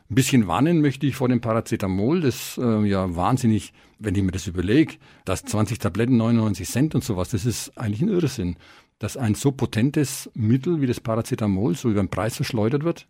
Ein 0.09 0.15
bisschen 0.15 0.47
warnen 0.47 0.81
möchte 0.81 1.05
ich 1.05 1.15
vor 1.15 1.29
dem 1.29 1.39
Paracetamol, 1.39 2.21
das 2.21 2.59
äh, 2.61 2.85
ja 2.85 3.15
wahnsinnig, 3.15 3.71
wenn 3.97 4.13
ich 4.13 4.23
mir 4.23 4.31
das 4.31 4.45
überlege, 4.45 4.95
dass 5.23 5.45
20 5.45 5.79
Tabletten 5.79 6.17
99 6.17 6.67
Cent 6.67 6.95
und 6.95 7.03
sowas, 7.03 7.29
das 7.29 7.45
ist 7.45 7.77
eigentlich 7.77 8.01
ein 8.01 8.09
Irrsinn, 8.09 8.57
dass 9.01 9.17
ein 9.17 9.33
so 9.33 9.51
potentes 9.51 10.29
Mittel 10.35 10.79
wie 10.79 10.85
das 10.85 10.99
Paracetamol 10.99 11.75
so 11.75 11.89
über 11.89 12.03
den 12.03 12.09
Preis 12.09 12.35
verschleudert 12.35 12.83
wird. 12.83 13.07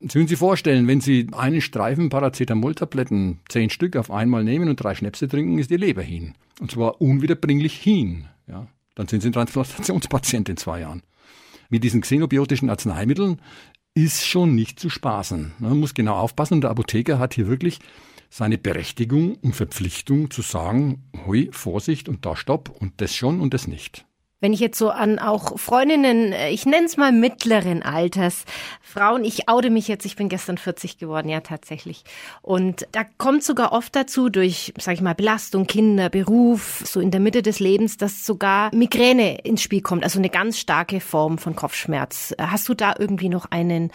Sie 0.00 0.08
können 0.08 0.26
sich 0.26 0.38
vorstellen, 0.38 0.88
wenn 0.88 1.00
Sie 1.00 1.28
einen 1.32 1.60
Streifen 1.60 2.08
Paracetamol-Tabletten, 2.08 3.38
zehn 3.48 3.70
Stück 3.70 3.96
auf 3.96 4.10
einmal 4.10 4.42
nehmen 4.42 4.68
und 4.68 4.76
drei 4.76 4.96
Schnäpse 4.96 5.28
trinken, 5.28 5.58
ist 5.58 5.70
Ihr 5.70 5.78
Leber 5.78 6.02
hin. 6.02 6.34
Und 6.60 6.72
zwar 6.72 7.00
unwiederbringlich 7.00 7.74
hin. 7.74 8.26
Ja, 8.48 8.66
dann 8.96 9.06
sind 9.06 9.20
Sie 9.20 9.28
ein 9.28 9.32
Transplantationspatient 9.32 10.48
in 10.48 10.56
zwei 10.56 10.80
Jahren. 10.80 11.02
Mit 11.68 11.84
diesen 11.84 12.00
xenobiotischen 12.00 12.68
Arzneimitteln 12.68 13.40
ist 13.94 14.26
schon 14.26 14.56
nicht 14.56 14.80
zu 14.80 14.90
spaßen. 14.90 15.52
Man 15.60 15.78
muss 15.78 15.94
genau 15.94 16.16
aufpassen 16.16 16.54
und 16.54 16.60
der 16.62 16.70
Apotheker 16.70 17.20
hat 17.20 17.34
hier 17.34 17.46
wirklich 17.46 17.78
seine 18.28 18.58
Berechtigung 18.58 19.36
und 19.36 19.54
Verpflichtung 19.54 20.32
zu 20.32 20.42
sagen, 20.42 21.04
hui, 21.26 21.48
Vorsicht 21.52 22.08
und 22.08 22.26
da 22.26 22.34
Stopp 22.34 22.70
und 22.70 23.00
das 23.00 23.14
schon 23.14 23.40
und 23.40 23.54
das 23.54 23.68
nicht. 23.68 24.04
Wenn 24.40 24.52
ich 24.52 24.60
jetzt 24.60 24.78
so 24.78 24.90
an 24.90 25.18
auch 25.18 25.58
Freundinnen, 25.58 26.32
äh, 26.32 26.50
ich 26.50 26.64
nenne 26.64 26.86
es 26.86 26.96
mal 26.96 27.10
mittleren 27.10 27.82
Alters, 27.82 28.44
Frauen, 28.80 29.24
ich 29.24 29.48
oude 29.48 29.68
mich 29.68 29.88
jetzt, 29.88 30.06
ich 30.06 30.14
bin 30.14 30.28
gestern 30.28 30.58
40 30.58 30.98
geworden, 30.98 31.28
ja 31.28 31.40
tatsächlich. 31.40 32.04
Und 32.40 32.86
da 32.92 33.02
kommt 33.18 33.42
sogar 33.42 33.72
oft 33.72 33.96
dazu 33.96 34.28
durch, 34.28 34.72
sag 34.78 34.94
ich 34.94 35.00
mal, 35.00 35.14
Belastung, 35.14 35.66
Kinder, 35.66 36.08
Beruf, 36.08 36.84
so 36.86 37.00
in 37.00 37.10
der 37.10 37.20
Mitte 37.20 37.42
des 37.42 37.58
Lebens, 37.58 37.96
dass 37.96 38.24
sogar 38.24 38.72
Migräne 38.72 39.40
ins 39.40 39.62
Spiel 39.62 39.80
kommt, 39.80 40.04
also 40.04 40.20
eine 40.20 40.30
ganz 40.30 40.58
starke 40.58 41.00
Form 41.00 41.38
von 41.38 41.56
Kopfschmerz. 41.56 42.32
Hast 42.38 42.68
du 42.68 42.74
da 42.74 42.94
irgendwie 42.96 43.28
noch 43.28 43.46
einen 43.50 43.90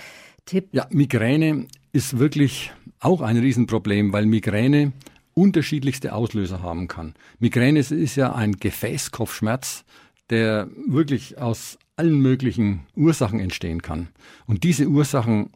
Tipp? 0.46 0.68
Ja, 0.74 0.88
Migräne 0.90 1.68
ist 1.94 2.20
wirklich 2.20 2.74
auch 3.00 3.22
ein 3.22 3.38
Riesenproblem, 3.38 4.12
weil 4.12 4.26
Migräne 4.26 4.92
unterschiedlichste 5.36 6.14
Auslöser 6.14 6.62
haben 6.62 6.90
kann. 6.90 7.16
Migräne 7.40 7.80
ist 7.80 8.16
ja 8.16 8.34
ein 8.34 8.58
Gefäßkopfschmerz 8.58 9.86
der 10.34 10.68
wirklich 10.88 11.38
aus 11.38 11.78
allen 11.96 12.20
möglichen 12.20 12.88
Ursachen 12.96 13.40
entstehen 13.40 13.84
kann. 13.84 14.08
Und 14.48 14.64
diese 14.64 14.88
Ursachen, 14.88 15.52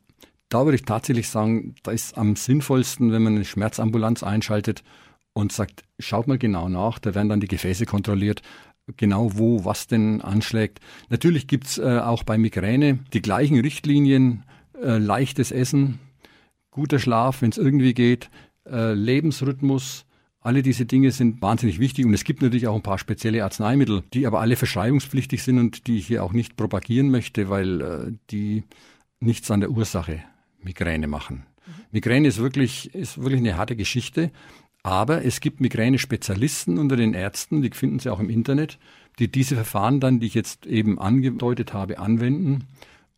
da 0.49 0.65
würde 0.65 0.75
ich 0.75 0.83
tatsächlich 0.83 1.29
sagen, 1.29 1.73
da 1.81 1.91
ist 1.91 2.15
am 2.15 2.35
sinnvollsten, 2.35 3.11
wenn 3.11 3.23
man 3.23 3.35
eine 3.35 3.45
Schmerzambulanz 3.45 4.21
einschaltet 4.21 4.83
und 5.33 5.51
sagt, 5.51 5.83
schaut 5.97 6.27
mal 6.27 6.37
genau 6.37 6.69
nach, 6.69 6.99
da 6.99 7.15
werden 7.15 7.29
dann 7.29 7.39
die 7.39 7.47
Gefäße 7.47 7.87
kontrolliert, 7.87 8.43
genau 8.97 9.31
wo 9.33 9.65
was 9.65 9.87
denn 9.87 10.21
anschlägt. 10.21 10.79
Natürlich 11.09 11.47
gibt's 11.47 11.79
äh, 11.79 11.99
auch 11.99 12.21
bei 12.21 12.37
Migräne 12.37 12.99
die 13.13 13.21
gleichen 13.23 13.59
Richtlinien, 13.59 14.43
äh, 14.79 14.99
leichtes 14.99 15.51
Essen, 15.51 15.97
guter 16.69 16.99
Schlaf, 16.99 17.41
wenn 17.41 17.49
es 17.49 17.57
irgendwie 17.57 17.95
geht, 17.95 18.29
äh, 18.69 18.93
Lebensrhythmus, 18.93 20.05
alle 20.47 20.63
diese 20.63 20.85
Dinge 20.85 21.11
sind 21.11 21.41
wahnsinnig 21.41 21.77
wichtig 21.77 22.05
und 22.05 22.13
es 22.13 22.23
gibt 22.23 22.41
natürlich 22.41 22.67
auch 22.67 22.75
ein 22.75 22.81
paar 22.81 22.99
spezielle 22.99 23.43
Arzneimittel, 23.43 24.03
die 24.13 24.25
aber 24.25 24.39
alle 24.39 24.55
verschreibungspflichtig 24.55 25.43
sind 25.43 25.59
und 25.59 25.87
die 25.87 25.97
ich 25.97 26.07
hier 26.07 26.23
auch 26.23 26.31
nicht 26.31 26.55
propagieren 26.55 27.11
möchte, 27.11 27.49
weil 27.49 27.81
äh, 27.81 28.13
die 28.31 28.63
nichts 29.19 29.51
an 29.51 29.59
der 29.59 29.71
Ursache 29.71 30.23
Migräne 30.63 31.07
machen. 31.07 31.43
Mhm. 31.65 31.71
Migräne 31.91 32.27
ist 32.29 32.37
wirklich, 32.37 32.95
ist 32.95 33.17
wirklich 33.17 33.41
eine 33.41 33.57
harte 33.57 33.75
Geschichte, 33.75 34.31
aber 34.83 35.25
es 35.25 35.41
gibt 35.41 35.59
Migräne-Spezialisten 35.59 36.77
unter 36.77 36.95
den 36.95 37.13
Ärzten, 37.13 37.61
die 37.61 37.71
finden 37.71 37.99
Sie 37.99 38.09
auch 38.09 38.21
im 38.21 38.29
Internet, 38.29 38.79
die 39.19 39.29
diese 39.29 39.55
Verfahren 39.55 39.99
dann, 39.99 40.21
die 40.21 40.27
ich 40.27 40.33
jetzt 40.33 40.65
eben 40.65 40.97
angedeutet 40.97 41.73
habe, 41.73 41.99
anwenden 41.99 42.67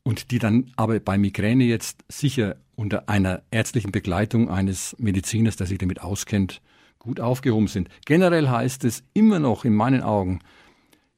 und 0.01 0.31
die 0.31 0.39
dann 0.39 0.71
aber 0.77 0.99
bei 0.99 1.19
Migräne 1.19 1.65
jetzt 1.65 2.03
sicher 2.07 2.55
unter 2.75 3.07
einer 3.07 3.43
ärztlichen 3.51 3.91
Begleitung 3.91 4.49
eines 4.49 4.95
Mediziners, 4.97 5.57
der 5.57 5.67
sich 5.67 5.77
damit 5.77 6.01
auskennt, 6.01 6.59
gut 6.99 7.19
aufgehoben 7.19 7.67
sind. 7.67 7.89
Generell 8.05 8.49
heißt 8.49 8.83
es 8.83 9.03
immer 9.13 9.39
noch 9.39 9.65
in 9.65 9.73
meinen 9.73 10.03
Augen, 10.03 10.39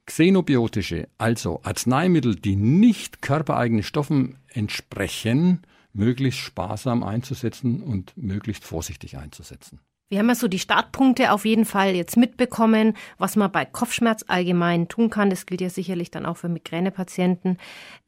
xenobiotische, 0.05 1.07
also 1.17 1.61
Arzneimittel, 1.63 2.35
die 2.35 2.55
nicht 2.55 3.21
körpereigenen 3.21 3.83
Stoffen 3.83 4.37
entsprechen, 4.49 5.61
möglichst 5.93 6.39
sparsam 6.39 7.03
einzusetzen 7.03 7.81
und 7.81 8.13
möglichst 8.15 8.63
vorsichtig 8.63 9.17
einzusetzen. 9.17 9.79
Wir 10.11 10.19
haben 10.19 10.27
ja 10.27 10.35
so 10.35 10.49
die 10.49 10.59
Startpunkte 10.59 11.31
auf 11.31 11.45
jeden 11.45 11.63
Fall 11.63 11.95
jetzt 11.95 12.17
mitbekommen, 12.17 12.95
was 13.17 13.37
man 13.37 13.49
bei 13.49 13.63
Kopfschmerz 13.63 14.25
allgemein 14.27 14.89
tun 14.89 15.09
kann. 15.09 15.29
Das 15.29 15.45
gilt 15.45 15.61
ja 15.61 15.69
sicherlich 15.69 16.11
dann 16.11 16.25
auch 16.25 16.35
für 16.35 16.49
Migränepatienten. 16.49 17.57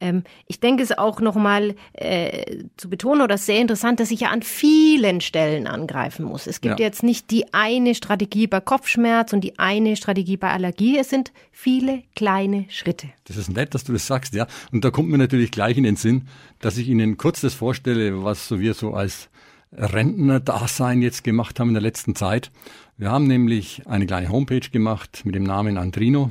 Ähm, 0.02 0.22
ich 0.46 0.60
denke 0.60 0.82
es 0.82 0.92
auch 0.92 1.22
nochmal 1.22 1.74
äh, 1.94 2.64
zu 2.76 2.90
betonen 2.90 3.22
oder 3.22 3.38
sehr 3.38 3.58
interessant, 3.58 4.00
dass 4.00 4.10
ich 4.10 4.20
ja 4.20 4.28
an 4.28 4.42
vielen 4.42 5.22
Stellen 5.22 5.66
angreifen 5.66 6.26
muss. 6.26 6.46
Es 6.46 6.60
gibt 6.60 6.78
ja. 6.78 6.84
jetzt 6.84 7.02
nicht 7.02 7.30
die 7.30 7.54
eine 7.54 7.94
Strategie 7.94 8.48
bei 8.48 8.60
Kopfschmerz 8.60 9.32
und 9.32 9.40
die 9.40 9.58
eine 9.58 9.96
Strategie 9.96 10.36
bei 10.36 10.50
Allergie. 10.50 10.98
Es 10.98 11.08
sind 11.08 11.32
viele 11.52 12.02
kleine 12.14 12.66
Schritte. 12.68 13.08
Das 13.24 13.38
ist 13.38 13.48
nett, 13.48 13.74
dass 13.74 13.84
du 13.84 13.94
das 13.94 14.06
sagst, 14.06 14.34
ja. 14.34 14.46
Und 14.72 14.84
da 14.84 14.90
kommt 14.90 15.08
mir 15.08 15.16
natürlich 15.16 15.50
gleich 15.50 15.78
in 15.78 15.84
den 15.84 15.96
Sinn, 15.96 16.28
dass 16.60 16.76
ich 16.76 16.86
Ihnen 16.86 17.16
kurz 17.16 17.40
das 17.40 17.54
vorstelle, 17.54 18.22
was 18.24 18.46
so 18.46 18.60
wir 18.60 18.74
so 18.74 18.92
als 18.92 19.30
Rentner-Dasein 19.76 21.02
jetzt 21.02 21.24
gemacht 21.24 21.58
haben 21.58 21.68
in 21.68 21.74
der 21.74 21.82
letzten 21.82 22.14
Zeit. 22.14 22.50
Wir 22.96 23.10
haben 23.10 23.26
nämlich 23.26 23.82
eine 23.86 24.06
kleine 24.06 24.28
Homepage 24.28 24.70
gemacht 24.70 25.22
mit 25.24 25.34
dem 25.34 25.42
Namen 25.42 25.78
Andrino. 25.78 26.30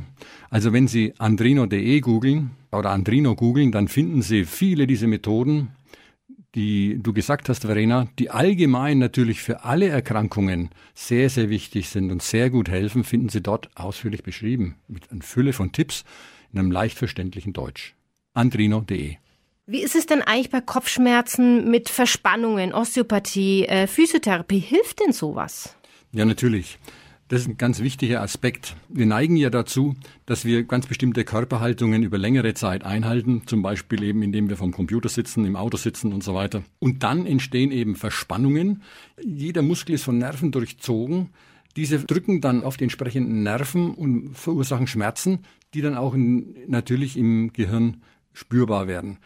Also 0.49 0.71
wenn 0.71 0.87
Sie 0.87 1.13
andrino.de 1.17 1.99
googeln 1.99 2.51
oder 2.71 2.91
Andrino 2.91 3.35
googeln, 3.35 3.71
dann 3.71 3.87
finden 3.87 4.21
Sie 4.21 4.45
viele 4.45 4.87
dieser 4.87 5.07
Methoden, 5.07 5.69
die 6.55 6.99
du 7.01 7.13
gesagt 7.13 7.49
hast, 7.49 7.63
Verena, 7.63 8.07
die 8.19 8.29
allgemein 8.29 8.99
natürlich 8.99 9.41
für 9.41 9.63
alle 9.63 9.89
Erkrankungen 9.89 10.69
sehr, 10.93 11.29
sehr 11.29 11.49
wichtig 11.49 11.89
sind 11.89 12.11
und 12.11 12.21
sehr 12.21 12.49
gut 12.49 12.69
helfen, 12.69 13.03
finden 13.03 13.29
Sie 13.29 13.41
dort 13.41 13.69
ausführlich 13.75 14.23
beschrieben 14.23 14.75
mit 14.87 15.11
einer 15.11 15.23
Fülle 15.23 15.53
von 15.53 15.71
Tipps 15.71 16.05
in 16.51 16.59
einem 16.59 16.71
leicht 16.71 16.97
verständlichen 16.97 17.53
Deutsch. 17.53 17.95
andrino.de 18.33 19.17
wie 19.65 19.81
ist 19.81 19.95
es 19.95 20.05
denn 20.05 20.21
eigentlich 20.21 20.49
bei 20.49 20.61
Kopfschmerzen 20.61 21.69
mit 21.69 21.89
Verspannungen, 21.89 22.73
Osteopathie, 22.73 23.65
äh, 23.65 23.87
Physiotherapie? 23.87 24.59
Hilft 24.59 24.99
denn 24.99 25.13
sowas? 25.13 25.75
Ja, 26.11 26.25
natürlich. 26.25 26.77
Das 27.29 27.41
ist 27.41 27.47
ein 27.47 27.57
ganz 27.57 27.79
wichtiger 27.79 28.21
Aspekt. 28.21 28.75
Wir 28.89 29.05
neigen 29.05 29.37
ja 29.37 29.49
dazu, 29.49 29.95
dass 30.25 30.43
wir 30.43 30.65
ganz 30.65 30.87
bestimmte 30.87 31.23
Körperhaltungen 31.23 32.03
über 32.03 32.17
längere 32.17 32.53
Zeit 32.53 32.83
einhalten, 32.83 33.43
zum 33.45 33.61
Beispiel 33.61 34.03
eben 34.03 34.21
indem 34.21 34.49
wir 34.49 34.57
vom 34.57 34.71
Computer 34.71 35.07
sitzen, 35.07 35.45
im 35.45 35.55
Auto 35.55 35.77
sitzen 35.77 36.11
und 36.11 36.23
so 36.23 36.35
weiter. 36.35 36.63
Und 36.79 37.01
dann 37.03 37.25
entstehen 37.25 37.71
eben 37.71 37.95
Verspannungen. 37.95 38.83
Jeder 39.23 39.61
Muskel 39.61 39.95
ist 39.95 40.03
von 40.03 40.17
Nerven 40.17 40.51
durchzogen. 40.51 41.29
Diese 41.77 41.99
drücken 41.99 42.41
dann 42.41 42.63
auf 42.63 42.77
die 42.77 42.83
entsprechenden 42.83 43.41
Nerven 43.43 43.95
und 43.95 44.37
verursachen 44.37 44.87
Schmerzen, 44.87 45.39
die 45.73 45.81
dann 45.81 45.95
auch 45.95 46.13
in, 46.13 46.53
natürlich 46.67 47.17
im 47.17 47.53
Gehirn 47.53 48.03
spürbar 48.33 48.87
werden. 48.87 49.17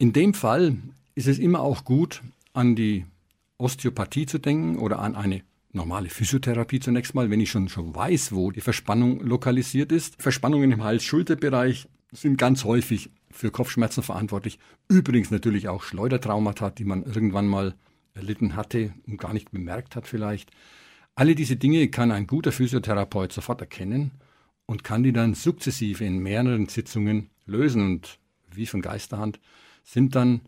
In 0.00 0.12
dem 0.12 0.32
Fall 0.32 0.76
ist 1.16 1.26
es 1.26 1.40
immer 1.40 1.60
auch 1.60 1.84
gut, 1.84 2.22
an 2.52 2.76
die 2.76 3.04
Osteopathie 3.56 4.26
zu 4.26 4.38
denken 4.38 4.78
oder 4.78 5.00
an 5.00 5.16
eine 5.16 5.42
normale 5.72 6.08
Physiotherapie 6.08 6.78
zunächst 6.78 7.16
mal, 7.16 7.30
wenn 7.30 7.40
ich 7.40 7.50
schon, 7.50 7.68
schon 7.68 7.96
weiß, 7.96 8.30
wo 8.30 8.52
die 8.52 8.60
Verspannung 8.60 9.20
lokalisiert 9.20 9.90
ist. 9.90 10.22
Verspannungen 10.22 10.70
im 10.70 10.84
Hals-Schulterbereich 10.84 11.88
sind 12.12 12.38
ganz 12.38 12.62
häufig 12.62 13.10
für 13.32 13.50
Kopfschmerzen 13.50 14.04
verantwortlich. 14.04 14.60
Übrigens 14.86 15.32
natürlich 15.32 15.68
auch 15.68 15.82
Schleudertraumata, 15.82 16.70
die 16.70 16.84
man 16.84 17.02
irgendwann 17.02 17.48
mal 17.48 17.74
erlitten 18.14 18.54
hatte 18.54 18.94
und 19.08 19.18
gar 19.18 19.32
nicht 19.32 19.50
bemerkt 19.50 19.96
hat 19.96 20.06
vielleicht. 20.06 20.52
Alle 21.16 21.34
diese 21.34 21.56
Dinge 21.56 21.88
kann 21.88 22.12
ein 22.12 22.28
guter 22.28 22.52
Physiotherapeut 22.52 23.32
sofort 23.32 23.60
erkennen 23.62 24.12
und 24.64 24.84
kann 24.84 25.02
die 25.02 25.12
dann 25.12 25.34
sukzessive 25.34 26.04
in 26.04 26.20
mehreren 26.20 26.68
Sitzungen 26.68 27.30
lösen 27.46 27.82
und 27.82 28.20
wie 28.52 28.66
von 28.66 28.80
Geisterhand 28.80 29.40
sind 29.88 30.14
dann 30.14 30.42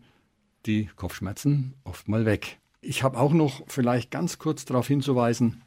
die 0.65 0.87
Kopfschmerzen 0.95 1.73
oft 1.83 2.07
mal 2.07 2.25
weg. 2.25 2.59
Ich 2.81 3.03
habe 3.03 3.17
auch 3.17 3.33
noch 3.33 3.63
vielleicht 3.67 4.11
ganz 4.11 4.37
kurz 4.37 4.63
darauf 4.65 4.87
hinzuweisen, 4.87 5.63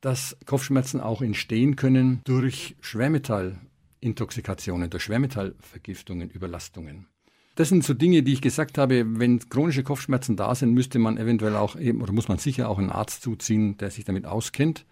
dass 0.00 0.36
Kopfschmerzen 0.44 1.00
auch 1.00 1.22
entstehen 1.22 1.76
können 1.76 2.20
durch 2.24 2.74
Schwermetallintoxikationen, 2.80 4.90
durch 4.90 5.04
Schwermetallvergiftungen, 5.04 6.30
Überlastungen. 6.30 7.06
Das 7.54 7.68
sind 7.68 7.84
so 7.84 7.94
Dinge, 7.94 8.24
die 8.24 8.32
ich 8.32 8.40
gesagt 8.40 8.78
habe, 8.78 9.04
wenn 9.18 9.38
chronische 9.48 9.84
Kopfschmerzen 9.84 10.36
da 10.36 10.54
sind, 10.54 10.72
müsste 10.72 10.98
man 10.98 11.18
eventuell 11.18 11.54
auch 11.54 11.76
eben, 11.76 12.00
oder 12.02 12.12
muss 12.12 12.28
man 12.28 12.38
sicher 12.38 12.68
auch 12.68 12.78
einen 12.78 12.90
Arzt 12.90 13.22
zuziehen, 13.22 13.76
der 13.76 13.90
sich 13.90 14.04
damit 14.04 14.24
auskennt. 14.24 14.86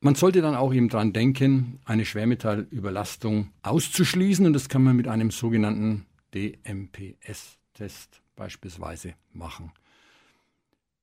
Man 0.00 0.14
sollte 0.14 0.40
dann 0.40 0.54
auch 0.54 0.72
eben 0.72 0.88
dran 0.88 1.12
denken, 1.12 1.80
eine 1.84 2.04
Schwermetallüberlastung 2.04 3.50
auszuschließen 3.62 4.46
und 4.46 4.52
das 4.52 4.68
kann 4.68 4.84
man 4.84 4.96
mit 4.96 5.08
einem 5.08 5.30
sogenannten 5.30 6.06
DMPS-Test 6.34 8.22
beispielsweise 8.36 9.14
machen. 9.32 9.72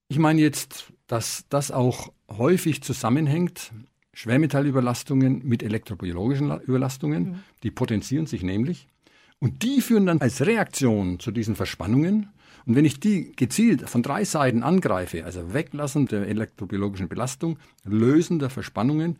Ich 0.09 0.19
meine 0.19 0.41
jetzt, 0.41 0.93
dass 1.07 1.45
das 1.49 1.71
auch 1.71 2.11
häufig 2.29 2.81
zusammenhängt, 2.81 3.73
Schwermetallüberlastungen 4.13 5.47
mit 5.47 5.61
elektrobiologischen 5.61 6.59
Überlastungen, 6.61 7.23
mhm. 7.23 7.43
die 7.63 7.71
potenzieren 7.71 8.25
sich 8.25 8.41
nämlich 8.41 8.87
und 9.39 9.61
die 9.63 9.81
führen 9.81 10.07
dann 10.07 10.21
als 10.21 10.45
Reaktion 10.45 11.19
zu 11.19 11.31
diesen 11.31 11.55
Verspannungen. 11.55 12.29
Und 12.65 12.75
wenn 12.75 12.85
ich 12.85 12.99
die 12.99 13.31
gezielt 13.35 13.87
von 13.87 14.03
drei 14.03 14.25
Seiten 14.25 14.63
angreife, 14.63 15.23
also 15.23 15.53
Weglassen 15.53 16.07
der 16.07 16.27
elektrobiologischen 16.27 17.07
Belastung, 17.07 17.59
Lösen 17.83 18.39
der 18.39 18.49
Verspannungen, 18.49 19.17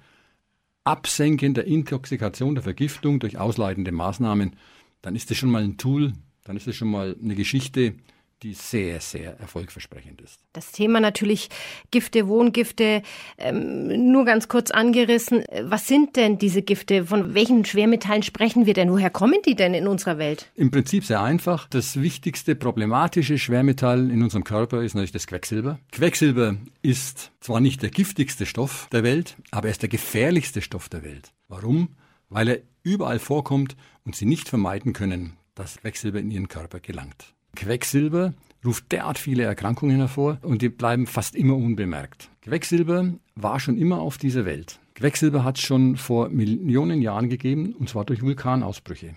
Absenken 0.84 1.54
der 1.54 1.66
Intoxikation, 1.66 2.56
der 2.56 2.64
Vergiftung 2.64 3.20
durch 3.20 3.38
ausleitende 3.38 3.92
Maßnahmen, 3.92 4.56
dann 5.02 5.16
ist 5.16 5.30
das 5.30 5.38
schon 5.38 5.52
mal 5.52 5.64
ein 5.64 5.78
Tool, 5.78 6.14
dann 6.44 6.58
ist 6.58 6.68
das 6.68 6.76
schon 6.76 6.90
mal 6.90 7.16
eine 7.22 7.36
Geschichte, 7.36 7.96
die 8.44 8.54
sehr, 8.54 9.00
sehr 9.00 9.40
erfolgversprechend 9.40 10.22
ist. 10.22 10.40
Das 10.54 10.72
Thema 10.72 11.00
natürlich 11.00 11.50
Gifte, 11.90 12.28
Wohngifte, 12.28 13.02
ähm, 13.38 14.12
nur 14.12 14.26
ganz 14.26 14.48
kurz 14.48 14.70
angerissen. 14.70 15.44
Was 15.64 15.88
sind 15.88 16.16
denn 16.16 16.38
diese 16.38 16.62
Gifte? 16.62 17.06
Von 17.06 17.34
welchen 17.34 17.66
Schwermetallen 17.66 18.22
sprechen 18.22 18.68
wir 18.68 18.76
denn? 18.76 18.92
Woher 18.92 19.10
kommen 19.10 19.40
die 19.46 19.56
denn 19.56 19.74
in 19.74 19.88
unserer 19.88 20.20
Welt? 20.20 20.52
Im 20.56 20.70
Prinzip 20.70 21.04
sehr 21.04 21.22
einfach. 21.22 21.68
Das 21.70 22.00
wichtigste 22.00 22.56
problematische 22.56 23.40
Schwermetall 23.40 24.12
in 24.12 24.22
unserem 24.22 24.44
Körper 24.44 24.84
ist 24.84 24.94
natürlich 24.94 25.12
das 25.14 25.26
Quecksilber. 25.26 25.80
Quecksilber 25.92 26.58
ist 26.84 27.32
zwar 27.40 27.60
nicht 27.60 27.82
der 27.82 27.90
giftigste 27.90 28.46
Stoff 28.46 28.88
der 28.92 29.04
Welt, 29.04 29.36
aber 29.50 29.68
er 29.68 29.72
ist 29.72 29.82
der 29.82 29.90
gefährlichste 29.90 30.62
Stoff 30.62 30.90
der 30.90 31.04
Welt. 31.04 31.32
Warum? 31.48 31.90
Weil 32.30 32.50
er 32.50 32.60
überall 32.88 33.20
vorkommt 33.20 33.76
und 34.06 34.16
sie 34.16 34.26
nicht 34.26 34.50
vermeiden 34.50 34.94
können, 34.94 35.34
dass 35.56 35.78
Quecksilber 35.78 36.20
in 36.20 36.32
ihren 36.32 36.48
Körper 36.48 36.80
gelangt. 36.80 37.34
Quecksilber 37.56 38.34
ruft 38.66 38.92
derart 38.92 39.18
viele 39.18 39.44
Erkrankungen 39.44 39.98
hervor 39.98 40.40
und 40.42 40.62
die 40.62 40.70
bleiben 40.70 41.08
fast 41.08 41.36
immer 41.36 41.56
unbemerkt. 41.56 42.30
Quecksilber 42.42 43.14
war 43.36 43.60
schon 43.60 43.78
immer 43.78 44.00
auf 44.00 44.18
dieser 44.18 44.46
Welt. 44.46 44.80
Quecksilber 44.96 45.44
hat 45.44 45.58
es 45.58 45.64
schon 45.64 45.96
vor 45.96 46.30
Millionen 46.30 47.02
Jahren 47.02 47.30
gegeben, 47.30 47.74
und 47.74 47.90
zwar 47.90 48.06
durch 48.06 48.22
Vulkanausbrüche. 48.22 49.16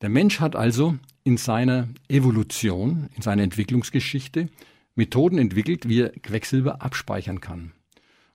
Der 0.00 0.08
Mensch 0.08 0.40
hat 0.40 0.56
also 0.56 0.96
in 1.24 1.36
seiner 1.36 1.88
Evolution, 2.08 3.08
in 3.14 3.22
seiner 3.22 3.42
Entwicklungsgeschichte 3.42 4.48
Methoden 4.94 5.38
entwickelt, 5.38 5.88
wie 5.88 6.02
er 6.02 6.10
Quecksilber 6.10 6.82
abspeichern 6.82 7.40
kann. 7.40 7.72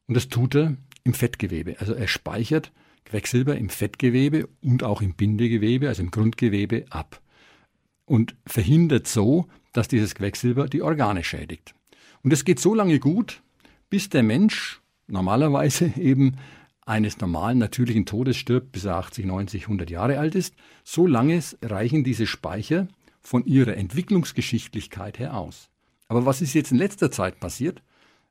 Und 0.07 0.15
das 0.15 0.29
tut 0.29 0.55
er 0.55 0.75
im 1.03 1.13
Fettgewebe. 1.13 1.75
Also 1.79 1.93
er 1.93 2.07
speichert 2.07 2.71
Quecksilber 3.05 3.57
im 3.57 3.69
Fettgewebe 3.69 4.47
und 4.61 4.83
auch 4.83 5.01
im 5.01 5.13
Bindegewebe, 5.13 5.87
also 5.87 6.01
im 6.01 6.11
Grundgewebe 6.11 6.85
ab 6.89 7.21
und 8.05 8.35
verhindert 8.45 9.07
so, 9.07 9.47
dass 9.71 9.87
dieses 9.87 10.15
Quecksilber 10.15 10.67
die 10.67 10.81
Organe 10.81 11.23
schädigt. 11.23 11.73
Und 12.21 12.31
es 12.31 12.45
geht 12.45 12.59
so 12.59 12.73
lange 12.73 12.99
gut, 12.99 13.41
bis 13.89 14.09
der 14.09 14.23
Mensch 14.23 14.81
normalerweise 15.07 15.91
eben 15.97 16.37
eines 16.85 17.19
normalen 17.19 17.59
natürlichen 17.59 18.05
Todes 18.05 18.37
stirbt, 18.37 18.71
bis 18.71 18.85
er 18.85 18.97
80, 18.97 19.25
90, 19.25 19.63
100 19.63 19.89
Jahre 19.89 20.19
alt 20.19 20.35
ist. 20.35 20.55
So 20.83 21.07
lange 21.07 21.41
reichen 21.61 22.03
diese 22.03 22.27
Speicher 22.27 22.87
von 23.21 23.45
ihrer 23.45 23.77
Entwicklungsgeschichtlichkeit 23.77 25.17
her 25.17 25.37
aus. 25.37 25.69
Aber 26.07 26.25
was 26.25 26.41
ist 26.41 26.53
jetzt 26.53 26.71
in 26.71 26.77
letzter 26.77 27.09
Zeit 27.09 27.39
passiert? 27.39 27.81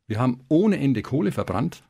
Wir 0.07 0.21
haben 0.21 0.41
ohne 0.49 0.79
Ende 0.79 1.01
Kohle 1.01 1.33
verbrannt 1.33 1.83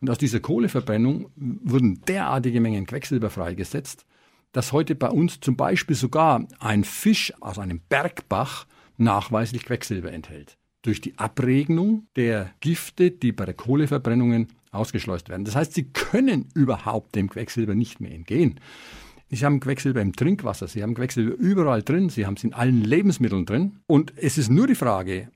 und 0.00 0.10
aus 0.10 0.18
dieser 0.18 0.40
Kohleverbrennung 0.40 1.30
wurden 1.36 2.00
derartige 2.02 2.60
Mengen 2.60 2.86
Quecksilber 2.86 3.30
freigesetzt, 3.30 4.06
dass 4.52 4.72
heute 4.72 4.94
bei 4.94 5.08
uns 5.08 5.40
zum 5.40 5.56
Beispiel 5.56 5.96
sogar 5.96 6.46
ein 6.58 6.84
Fisch 6.84 7.32
aus 7.40 7.58
einem 7.58 7.80
Bergbach 7.88 8.66
nachweislich 8.96 9.64
Quecksilber 9.64 10.12
enthält. 10.12 10.56
Durch 10.82 11.00
die 11.00 11.18
Abregnung 11.18 12.06
der 12.16 12.50
Gifte, 12.60 13.10
die 13.10 13.32
bei 13.32 13.44
der 13.44 13.54
Kohleverbrennungen 13.54 14.48
ausgeschleust 14.72 15.28
werden. 15.28 15.44
Das 15.44 15.56
heißt, 15.56 15.74
sie 15.74 15.90
können 15.90 16.48
überhaupt 16.54 17.14
dem 17.14 17.28
Quecksilber 17.28 17.74
nicht 17.74 18.00
mehr 18.00 18.12
entgehen. 18.12 18.60
Sie 19.28 19.44
haben 19.44 19.60
Quecksilber 19.60 20.00
im 20.00 20.14
Trinkwasser, 20.14 20.66
Sie 20.66 20.82
haben 20.82 20.94
Quecksilber 20.94 21.36
überall 21.36 21.82
drin, 21.82 22.08
Sie 22.08 22.26
haben 22.26 22.34
es 22.34 22.42
in 22.42 22.52
allen 22.52 22.82
Lebensmitteln 22.82 23.46
drin. 23.46 23.78
Und 23.86 24.12
es 24.16 24.38
ist 24.38 24.50
nur 24.50 24.66
die 24.66 24.74
Frage, 24.74 25.28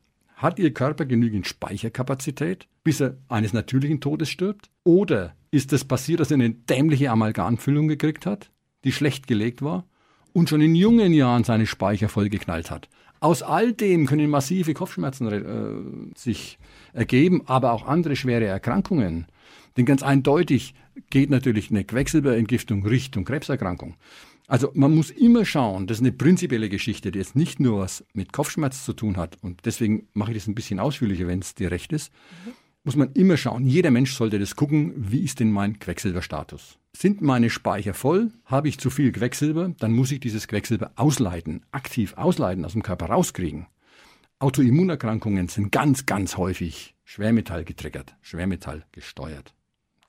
hat 0.44 0.60
Ihr 0.60 0.72
Körper 0.72 1.04
genügend 1.04 1.48
Speicherkapazität, 1.48 2.68
bis 2.84 3.00
er 3.00 3.16
eines 3.28 3.52
natürlichen 3.52 4.00
Todes 4.00 4.28
stirbt? 4.28 4.70
Oder 4.84 5.34
ist 5.50 5.72
es 5.72 5.84
passiert, 5.84 6.20
dass 6.20 6.30
er 6.30 6.36
eine 6.36 6.50
dämliche 6.50 7.10
Amalgamfüllung 7.10 7.88
gekriegt 7.88 8.26
hat? 8.26 8.50
die 8.84 8.92
schlecht 8.92 9.26
gelegt 9.26 9.62
war 9.62 9.84
und 10.32 10.48
schon 10.48 10.60
in 10.60 10.74
jungen 10.74 11.12
Jahren 11.12 11.44
seine 11.44 11.66
Speicher 11.66 12.08
vollgeknallt 12.08 12.70
hat. 12.70 12.88
Aus 13.20 13.42
all 13.42 13.72
dem 13.72 14.06
können 14.06 14.28
massive 14.28 14.74
Kopfschmerzen 14.74 15.28
äh, 15.28 16.18
sich 16.18 16.58
ergeben, 16.92 17.42
aber 17.46 17.72
auch 17.72 17.86
andere 17.86 18.16
schwere 18.16 18.44
Erkrankungen. 18.44 19.26
Denn 19.76 19.86
ganz 19.86 20.02
eindeutig 20.02 20.74
geht 21.10 21.30
natürlich 21.30 21.70
eine 21.70 21.84
Quecksilberentgiftung 21.84 22.86
Richtung 22.86 23.24
Krebserkrankung. 23.24 23.96
Also 24.46 24.70
man 24.74 24.94
muss 24.94 25.10
immer 25.10 25.44
schauen, 25.44 25.86
das 25.86 25.98
ist 25.98 26.02
eine 26.02 26.12
prinzipielle 26.12 26.68
Geschichte, 26.68 27.10
die 27.10 27.18
jetzt 27.18 27.34
nicht 27.34 27.60
nur 27.60 27.80
was 27.80 28.04
mit 28.12 28.32
Kopfschmerz 28.32 28.84
zu 28.84 28.92
tun 28.92 29.16
hat. 29.16 29.38
Und 29.40 29.64
deswegen 29.64 30.08
mache 30.12 30.32
ich 30.32 30.38
das 30.38 30.46
ein 30.46 30.54
bisschen 30.54 30.80
ausführlicher, 30.80 31.26
wenn 31.26 31.40
es 31.40 31.54
dir 31.54 31.70
recht 31.70 31.92
ist. 31.92 32.12
Mhm 32.44 32.52
muss 32.84 32.96
man 32.96 33.12
immer 33.12 33.36
schauen. 33.36 33.66
Jeder 33.66 33.90
Mensch 33.90 34.14
sollte 34.14 34.38
das 34.38 34.56
gucken, 34.56 34.92
wie 34.96 35.24
ist 35.24 35.40
denn 35.40 35.50
mein 35.50 35.78
Quecksilberstatus? 35.78 36.78
Sind 36.94 37.22
meine 37.22 37.50
Speicher 37.50 37.94
voll? 37.94 38.30
Habe 38.44 38.68
ich 38.68 38.78
zu 38.78 38.90
viel 38.90 39.10
Quecksilber? 39.10 39.74
Dann 39.78 39.92
muss 39.92 40.12
ich 40.12 40.20
dieses 40.20 40.46
Quecksilber 40.46 40.92
ausleiten, 40.96 41.64
aktiv 41.72 42.14
ausleiten, 42.16 42.64
aus 42.64 42.72
dem 42.72 42.82
Körper 42.82 43.06
rauskriegen. 43.06 43.66
Autoimmunerkrankungen 44.38 45.48
sind 45.48 45.72
ganz, 45.72 46.06
ganz 46.06 46.36
häufig 46.36 46.94
Schwermetall 47.04 47.64
getriggert, 47.64 48.16
Schwermetall 48.20 48.84
gesteuert. 48.92 49.53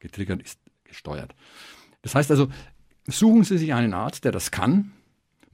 Getriggert 0.05 0.41
ist 0.41 0.59
gesteuert. 0.83 1.35
Das 2.01 2.15
heißt 2.15 2.31
also, 2.31 2.47
suchen 3.07 3.43
Sie 3.43 3.57
sich 3.57 3.73
einen 3.73 3.93
Arzt, 3.93 4.25
der 4.25 4.31
das 4.31 4.51
kann, 4.51 4.91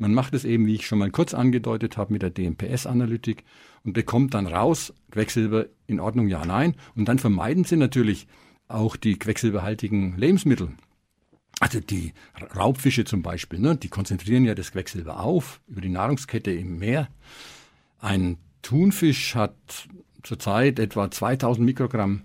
man 0.01 0.15
macht 0.15 0.33
es 0.33 0.45
eben, 0.45 0.65
wie 0.65 0.73
ich 0.73 0.87
schon 0.87 0.97
mal 0.97 1.11
kurz 1.11 1.35
angedeutet 1.35 1.95
habe, 1.95 2.11
mit 2.11 2.23
der 2.23 2.31
DMPS-Analytik 2.31 3.43
und 3.83 3.93
bekommt 3.93 4.33
dann 4.33 4.47
raus, 4.47 4.95
Quecksilber 5.11 5.67
in 5.85 5.99
Ordnung, 5.99 6.27
ja, 6.27 6.43
nein. 6.43 6.75
Und 6.95 7.05
dann 7.07 7.19
vermeiden 7.19 7.65
Sie 7.65 7.77
natürlich 7.77 8.25
auch 8.67 8.95
die 8.95 9.19
quecksilberhaltigen 9.19 10.17
Lebensmittel. 10.17 10.69
Also 11.59 11.79
die 11.81 12.13
Raubfische 12.55 13.05
zum 13.05 13.21
Beispiel, 13.21 13.59
ne, 13.59 13.75
die 13.75 13.89
konzentrieren 13.89 14.43
ja 14.43 14.55
das 14.55 14.71
Quecksilber 14.71 15.19
auf 15.19 15.61
über 15.67 15.81
die 15.81 15.89
Nahrungskette 15.89 16.51
im 16.51 16.79
Meer. 16.79 17.07
Ein 17.99 18.37
Thunfisch 18.63 19.35
hat 19.35 19.87
zurzeit 20.23 20.79
etwa 20.79 21.11
2000 21.11 21.63
Mikrogramm 21.63 22.23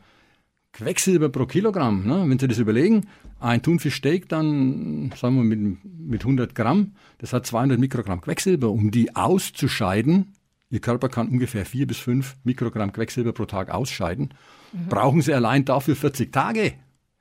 Quecksilber 0.76 1.30
pro 1.30 1.46
Kilogramm. 1.46 2.06
Ne? 2.06 2.28
Wenn 2.28 2.38
Sie 2.38 2.48
das 2.48 2.58
überlegen, 2.58 3.06
ein 3.40 3.62
Thunfischsteak 3.62 4.28
dann, 4.28 5.10
sagen 5.16 5.36
wir 5.36 5.44
mit, 5.44 5.84
mit 5.84 6.20
100 6.20 6.54
Gramm, 6.54 6.92
das 7.16 7.32
hat 7.32 7.46
200 7.46 7.78
Mikrogramm 7.78 8.20
Quecksilber. 8.20 8.70
Um 8.70 8.90
die 8.90 9.16
auszuscheiden, 9.16 10.34
Ihr 10.68 10.80
Körper 10.80 11.08
kann 11.08 11.28
ungefähr 11.28 11.64
4 11.64 11.86
bis 11.86 11.98
5 11.98 12.36
Mikrogramm 12.44 12.92
Quecksilber 12.92 13.32
pro 13.32 13.46
Tag 13.46 13.70
ausscheiden, 13.70 14.34
mhm. 14.72 14.88
brauchen 14.88 15.22
Sie 15.22 15.32
allein 15.32 15.64
dafür 15.64 15.96
40 15.96 16.30
Tage. 16.30 16.74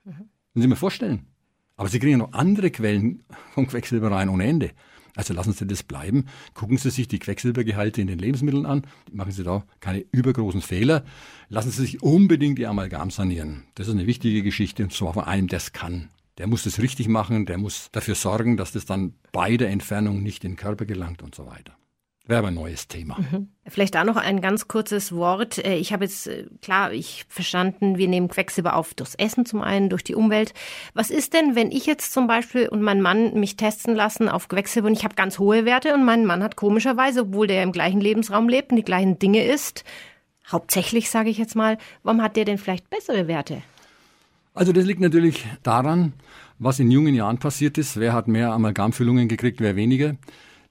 Mhm. 0.04 0.12
Können 0.12 0.62
Sie 0.62 0.68
mal 0.68 0.76
vorstellen. 0.76 1.26
Aber 1.78 1.88
Sie 1.88 2.00
kriegen 2.00 2.18
noch 2.18 2.34
andere 2.34 2.72
Quellen 2.72 3.24
von 3.54 3.68
Quecksilber 3.68 4.12
rein 4.12 4.28
ohne 4.28 4.46
Ende. 4.46 4.72
Also 5.16 5.34
lassen 5.34 5.54
Sie 5.54 5.66
das 5.66 5.84
bleiben. 5.84 6.26
Gucken 6.54 6.78
Sie 6.78 6.90
sich 6.90 7.08
die 7.08 7.20
Quecksilbergehalte 7.20 8.02
in 8.02 8.08
den 8.08 8.20
Lebensmitteln 8.20 8.66
an. 8.66 8.86
Machen 9.12 9.32
Sie 9.32 9.44
da 9.44 9.64
keine 9.80 10.06
übergroßen 10.12 10.62
Fehler. 10.62 11.06
Lassen 11.50 11.72
Sie 11.72 11.82
sich 11.82 12.04
unbedingt 12.04 12.60
die 12.60 12.68
Amalgam 12.68 13.12
sanieren. 13.12 13.64
Das 13.76 13.88
ist 13.88 13.94
eine 13.94 14.08
wichtige 14.08 14.44
Geschichte 14.44 14.84
und 14.84 14.94
zwar 14.94 15.14
von 15.14 15.24
einem, 15.24 15.48
der 15.48 15.58
es 15.58 15.72
kann. 15.72 16.10
Der 16.38 16.48
muss 16.48 16.64
das 16.64 16.80
richtig 16.80 17.08
machen, 17.08 17.46
der 17.46 17.58
muss 17.58 17.90
dafür 17.94 18.16
sorgen, 18.16 18.58
dass 18.58 18.74
das 18.74 18.86
dann 18.86 19.14
bei 19.32 19.56
der 19.56 19.70
Entfernung 19.70 20.22
nicht 20.22 20.44
in 20.44 20.52
den 20.52 20.58
Körper 20.58 20.86
gelangt 20.86 21.24
und 21.24 21.34
so 21.34 21.48
weiter. 21.48 21.78
Wäre 22.28 22.40
aber 22.40 22.48
ein 22.48 22.56
neues 22.56 22.88
Thema. 22.88 23.20
Mhm. 23.20 23.50
Vielleicht 23.68 23.94
da 23.94 24.04
noch 24.04 24.16
ein 24.16 24.42
ganz 24.42 24.68
kurzes 24.68 25.12
Wort. 25.12 25.64
Äh, 25.64 25.76
ich 25.76 25.94
habe 25.94 26.06
jetzt, 26.06 26.26
äh, 26.26 26.46
klar, 26.62 26.92
ich 26.92 27.26
verstanden, 27.30 28.00
wir 28.00 28.08
nehmen 28.08 28.30
Quecksilber 28.30 28.76
auf 28.76 28.96
durchs 28.96 29.14
Essen 29.14 29.46
zum 29.46 29.62
einen, 29.62 29.90
durch 29.90 30.04
die 30.04 30.16
Umwelt. 30.16 30.54
Was 30.96 31.12
ist 31.12 31.34
denn, 31.34 31.56
wenn 31.56 31.72
ich 31.72 31.86
jetzt 31.86 32.14
zum 32.14 32.26
Beispiel 32.26 32.68
und 32.68 32.82
mein 32.82 33.02
Mann 33.02 33.40
mich 33.40 33.58
testen 33.58 33.96
lassen 33.96 34.28
auf 34.28 34.48
Quecksilber 34.48 34.88
und 34.88 34.98
ich 34.98 35.04
habe 35.04 35.14
ganz 35.14 35.38
hohe 35.38 35.66
Werte 35.66 35.94
und 35.94 36.04
mein 36.04 36.26
Mann 36.26 36.42
hat 36.42 36.56
komischerweise, 36.56 37.22
obwohl 37.22 37.46
der 37.46 37.62
im 37.62 37.72
gleichen 37.72 38.02
Lebensraum 38.02 38.50
lebt 38.50 38.72
und 38.72 38.78
die 38.78 38.84
gleichen 38.84 39.20
Dinge 39.20 39.46
isst, 39.46 39.84
hauptsächlich, 40.52 41.12
sage 41.12 41.30
ich 41.30 41.38
jetzt 41.38 41.56
mal, 41.56 41.78
warum 42.02 42.24
hat 42.24 42.38
der 42.38 42.46
denn 42.46 42.58
vielleicht 42.58 42.90
bessere 42.90 43.28
Werte? 43.28 43.62
Also 44.56 44.72
das 44.72 44.86
liegt 44.86 45.02
natürlich 45.02 45.46
daran, 45.62 46.14
was 46.58 46.80
in 46.80 46.90
jungen 46.90 47.14
Jahren 47.14 47.38
passiert 47.38 47.78
ist. 47.78 48.00
Wer 48.00 48.14
hat 48.14 48.28
mehr 48.28 48.52
Amalgamfüllungen 48.52 49.28
gekriegt, 49.28 49.60
wer 49.60 49.76
weniger. 49.76 50.16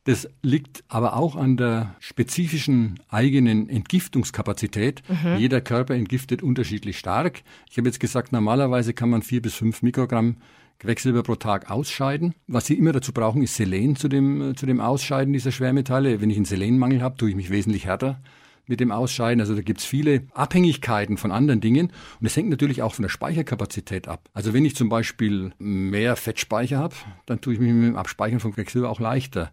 Das 0.04 0.28
liegt 0.42 0.84
aber 0.88 1.16
auch 1.16 1.34
an 1.34 1.56
der 1.56 1.96
spezifischen 1.98 3.00
eigenen 3.08 3.70
Entgiftungskapazität. 3.70 5.02
Mhm. 5.08 5.38
Jeder 5.38 5.62
Körper 5.62 5.94
entgiftet 5.94 6.42
unterschiedlich 6.42 6.98
stark. 6.98 7.42
Ich 7.70 7.78
habe 7.78 7.88
jetzt 7.88 8.00
gesagt, 8.00 8.30
normalerweise 8.30 8.92
kann 8.92 9.08
man 9.08 9.22
vier 9.22 9.40
bis 9.40 9.54
fünf 9.54 9.82
Mikrogramm 9.82 10.36
Quecksilber 10.78 11.22
pro 11.22 11.36
Tag 11.36 11.70
ausscheiden. 11.70 12.34
Was 12.46 12.66
Sie 12.66 12.74
immer 12.74 12.92
dazu 12.92 13.12
brauchen, 13.12 13.42
ist 13.42 13.54
Selen 13.54 13.96
zu 13.96 14.08
dem, 14.08 14.54
zu 14.56 14.66
dem 14.66 14.80
Ausscheiden 14.80 15.32
dieser 15.32 15.52
Schwermetalle. 15.52 16.20
Wenn 16.20 16.28
ich 16.28 16.36
einen 16.36 16.44
Selenmangel 16.44 17.00
habe, 17.00 17.16
tue 17.16 17.30
ich 17.30 17.36
mich 17.36 17.48
wesentlich 17.48 17.86
härter 17.86 18.20
mit 18.66 18.80
dem 18.80 18.90
Ausscheiden. 18.90 19.40
Also 19.40 19.54
da 19.54 19.62
gibt's 19.62 19.84
viele 19.84 20.24
Abhängigkeiten 20.32 21.16
von 21.16 21.32
anderen 21.32 21.60
Dingen. 21.60 21.92
Und 22.20 22.26
es 22.26 22.36
hängt 22.36 22.50
natürlich 22.50 22.82
auch 22.82 22.94
von 22.94 23.02
der 23.04 23.08
Speicherkapazität 23.08 24.08
ab. 24.08 24.28
Also 24.34 24.52
wenn 24.52 24.64
ich 24.64 24.76
zum 24.76 24.90
Beispiel 24.90 25.52
mehr 25.58 26.16
Fettspeicher 26.16 26.78
habe, 26.78 26.94
dann 27.24 27.40
tue 27.40 27.54
ich 27.54 27.60
mich 27.60 27.72
mit 27.72 27.84
dem 27.84 27.96
Abspeichern 27.96 28.40
von 28.40 28.52
Quecksilber 28.52 28.90
auch 28.90 29.00
leichter. 29.00 29.52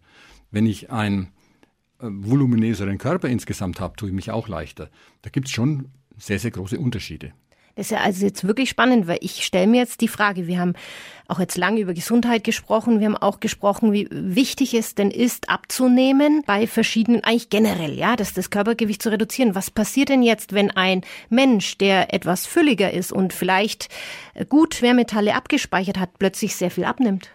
Wenn 0.52 0.66
ich 0.66 0.92
einen 0.92 1.30
äh, 2.00 2.08
voluminöseren 2.10 2.98
Körper 2.98 3.30
insgesamt 3.30 3.80
habe, 3.80 3.96
tue 3.96 4.10
ich 4.10 4.16
mich 4.16 4.32
auch 4.32 4.48
leichter. 4.48 4.90
Da 5.22 5.30
gibt's 5.30 5.52
schon 5.52 5.90
sehr, 6.18 6.40
sehr 6.40 6.52
große 6.52 6.78
Unterschiede. 6.78 7.34
Das 7.76 7.88
ist 7.88 7.92
ja 7.92 8.00
also 8.00 8.26
jetzt 8.26 8.46
wirklich 8.46 8.70
spannend, 8.70 9.08
weil 9.08 9.20
ich 9.22 9.46
stelle 9.46 9.68
mir 9.68 9.78
jetzt 9.78 10.02
die 10.02 10.10
Frage, 10.10 10.46
wir 10.46 10.60
haben 10.60 10.74
auch 11.28 11.40
jetzt 11.40 11.58
lange 11.58 11.80
über 11.80 11.94
Gesundheit 11.94 12.44
gesprochen, 12.44 13.00
wir 13.00 13.08
haben 13.08 13.16
auch 13.16 13.40
gesprochen, 13.40 13.94
wie 13.94 14.10
wichtig 14.12 14.74
es 14.74 14.94
denn 14.94 15.10
ist, 15.10 15.50
abzunehmen 15.50 16.44
bei 16.46 16.68
verschiedenen, 16.68 17.24
eigentlich 17.24 17.50
generell, 17.50 17.98
ja, 17.98 18.18
das, 18.18 18.34
das 18.34 18.50
Körpergewicht 18.50 19.02
zu 19.02 19.10
reduzieren. 19.10 19.56
Was 19.56 19.72
passiert 19.72 20.10
denn 20.10 20.22
jetzt, 20.22 20.54
wenn 20.54 20.72
ein 20.72 21.02
Mensch, 21.30 21.78
der 21.78 22.14
etwas 22.14 22.46
fülliger 22.46 22.92
ist 22.92 23.14
und 23.14 23.32
vielleicht 23.32 23.88
gut 24.50 24.76
Schwermetalle 24.76 25.34
abgespeichert 25.34 25.98
hat, 25.98 26.20
plötzlich 26.20 26.56
sehr 26.56 26.72
viel 26.72 26.84
abnimmt? 26.84 27.30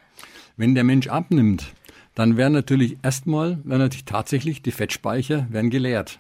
Wenn 0.59 0.75
der 0.75 0.85
Mensch 0.85 1.09
abnimmt, 1.09 1.73
dann 2.17 2.39
werden 2.39 2.55
natürlich 2.55 2.97
erstmal, 3.03 3.59
werden 3.65 3.83
natürlich 3.83 4.07
tatsächlich 4.07 4.63
die 4.63 4.73
Fettspeicher 4.73 5.47
werden 5.51 5.71
geleert. 5.71 6.19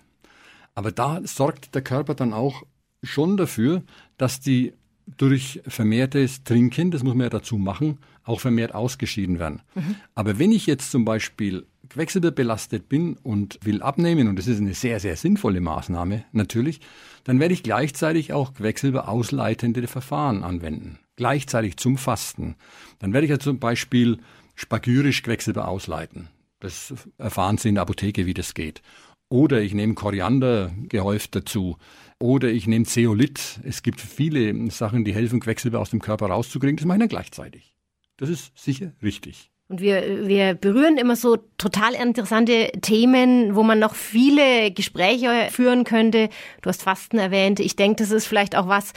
Aber 0.74 0.92
da 0.92 1.20
sorgt 1.24 1.74
der 1.74 1.80
Körper 1.80 2.14
dann 2.14 2.34
auch 2.34 2.62
schon 3.02 3.38
dafür, 3.38 3.82
dass 4.18 4.38
die 4.38 4.74
durch 5.16 5.62
vermehrtes 5.66 6.44
Trinken, 6.44 6.90
das 6.90 7.02
muss 7.02 7.14
man 7.14 7.24
ja 7.24 7.30
dazu 7.30 7.56
machen, 7.56 7.98
auch 8.24 8.40
vermehrt 8.40 8.74
ausgeschieden 8.74 9.38
werden. 9.38 9.62
Mhm. 9.74 9.94
Aber 10.14 10.38
wenn 10.38 10.52
ich 10.52 10.66
jetzt 10.66 10.90
zum 10.90 11.06
Beispiel 11.06 11.64
quecksilberbelastet 11.88 12.90
bin 12.90 13.16
und 13.22 13.58
will 13.62 13.80
abnehmen, 13.80 14.28
und 14.28 14.38
das 14.38 14.48
ist 14.48 14.60
eine 14.60 14.74
sehr, 14.74 15.00
sehr 15.00 15.16
sinnvolle 15.16 15.62
Maßnahme 15.62 16.24
natürlich, 16.32 16.80
dann 17.24 17.40
werde 17.40 17.54
ich 17.54 17.62
gleichzeitig 17.62 18.34
auch 18.34 18.52
quecksilberausleitende 18.52 19.86
Verfahren 19.86 20.42
anwenden. 20.42 20.98
Gleichzeitig 21.14 21.78
zum 21.78 21.96
Fasten. 21.96 22.56
Dann 22.98 23.14
werde 23.14 23.24
ich 23.24 23.30
ja 23.30 23.38
zum 23.38 23.58
Beispiel 23.58 24.18
spagyrisch 24.56 25.22
Quecksilber 25.22 25.68
ausleiten. 25.68 26.28
Das 26.58 26.92
erfahren 27.18 27.58
Sie 27.58 27.68
in 27.68 27.76
der 27.76 27.82
Apotheke, 27.82 28.26
wie 28.26 28.34
das 28.34 28.54
geht. 28.54 28.82
Oder 29.28 29.60
ich 29.60 29.74
nehme 29.74 29.94
Koriander 29.94 30.72
gehäuft 30.88 31.34
dazu. 31.34 31.76
Oder 32.18 32.48
ich 32.48 32.66
nehme 32.66 32.86
Zeolit. 32.86 33.60
Es 33.64 33.82
gibt 33.82 34.00
viele 34.00 34.70
Sachen, 34.70 35.04
die 35.04 35.14
helfen, 35.14 35.40
Quecksilber 35.40 35.80
aus 35.80 35.90
dem 35.90 36.00
Körper 36.00 36.26
rauszukriegen. 36.26 36.76
Das 36.76 36.86
mache 36.86 36.96
ich 36.96 37.00
dann 37.00 37.08
gleichzeitig. 37.08 37.74
Das 38.16 38.28
ist 38.28 38.56
sicher 38.56 38.92
richtig. 39.02 39.50
Und 39.68 39.80
wir, 39.80 40.28
wir 40.28 40.54
berühren 40.54 40.96
immer 40.96 41.16
so 41.16 41.38
total 41.58 41.94
interessante 41.94 42.70
Themen, 42.82 43.56
wo 43.56 43.64
man 43.64 43.80
noch 43.80 43.96
viele 43.96 44.70
Gespräche 44.70 45.48
führen 45.50 45.82
könnte. 45.82 46.28
Du 46.62 46.68
hast 46.68 46.84
Fasten 46.84 47.18
erwähnt. 47.18 47.58
Ich 47.58 47.74
denke, 47.74 47.96
das 47.96 48.12
ist 48.12 48.26
vielleicht 48.26 48.54
auch 48.54 48.68
was, 48.68 48.92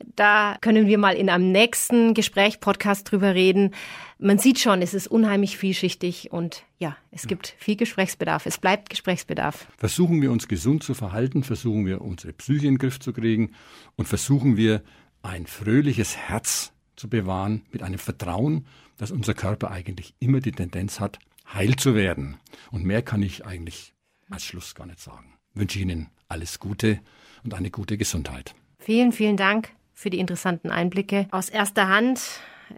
da 0.00 0.56
können 0.60 0.86
wir 0.86 0.98
mal 0.98 1.14
in 1.14 1.28
einem 1.28 1.50
nächsten 1.52 2.14
Gespräch, 2.14 2.60
Podcast 2.60 3.10
drüber 3.10 3.34
reden. 3.34 3.74
Man 4.18 4.38
sieht 4.38 4.58
schon, 4.58 4.82
es 4.82 4.94
ist 4.94 5.08
unheimlich 5.08 5.56
vielschichtig 5.58 6.32
und 6.32 6.64
ja, 6.78 6.96
es 7.10 7.26
gibt 7.26 7.54
viel 7.58 7.76
Gesprächsbedarf. 7.76 8.46
Es 8.46 8.58
bleibt 8.58 8.90
Gesprächsbedarf. 8.90 9.66
Versuchen 9.76 10.22
wir 10.22 10.32
uns 10.32 10.48
gesund 10.48 10.82
zu 10.82 10.94
verhalten, 10.94 11.42
versuchen 11.42 11.86
wir 11.86 12.00
unsere 12.00 12.32
Psyche 12.32 12.66
in 12.66 12.74
den 12.74 12.78
Griff 12.78 13.00
zu 13.00 13.12
kriegen 13.12 13.52
und 13.96 14.06
versuchen 14.06 14.56
wir 14.56 14.82
ein 15.22 15.46
fröhliches 15.46 16.16
Herz 16.16 16.72
zu 16.96 17.08
bewahren 17.08 17.62
mit 17.70 17.82
einem 17.82 17.98
Vertrauen, 17.98 18.66
dass 18.96 19.10
unser 19.10 19.34
Körper 19.34 19.70
eigentlich 19.70 20.14
immer 20.18 20.40
die 20.40 20.52
Tendenz 20.52 21.00
hat, 21.00 21.18
heil 21.52 21.76
zu 21.76 21.94
werden. 21.94 22.38
Und 22.70 22.84
mehr 22.84 23.02
kann 23.02 23.22
ich 23.22 23.46
eigentlich 23.46 23.94
als 24.30 24.44
Schluss 24.44 24.74
gar 24.74 24.86
nicht 24.86 25.00
sagen. 25.00 25.34
Ich 25.54 25.60
wünsche 25.60 25.78
Ihnen 25.78 26.08
alles 26.28 26.58
Gute 26.58 27.00
und 27.44 27.54
eine 27.54 27.70
gute 27.70 27.96
Gesundheit. 27.96 28.54
Vielen, 28.78 29.12
vielen 29.12 29.36
Dank 29.36 29.72
für 29.98 30.10
die 30.10 30.20
interessanten 30.20 30.70
Einblicke 30.70 31.26
aus 31.32 31.48
erster 31.48 31.88
Hand, 31.88 32.20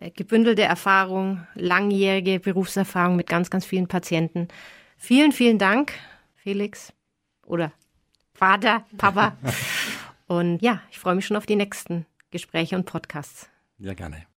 äh, 0.00 0.10
gebündelte 0.10 0.62
Erfahrung, 0.62 1.46
langjährige 1.54 2.40
Berufserfahrung 2.40 3.14
mit 3.14 3.26
ganz, 3.26 3.50
ganz 3.50 3.66
vielen 3.66 3.88
Patienten. 3.88 4.48
Vielen, 4.96 5.30
vielen 5.30 5.58
Dank, 5.58 5.92
Felix 6.34 6.94
oder 7.44 7.72
Vater, 8.32 8.86
Papa. 8.96 9.36
und 10.28 10.62
ja, 10.62 10.80
ich 10.90 10.98
freue 10.98 11.14
mich 11.14 11.26
schon 11.26 11.36
auf 11.36 11.44
die 11.44 11.56
nächsten 11.56 12.06
Gespräche 12.30 12.74
und 12.74 12.86
Podcasts. 12.86 13.50
Ja, 13.76 13.92
gerne. 13.92 14.24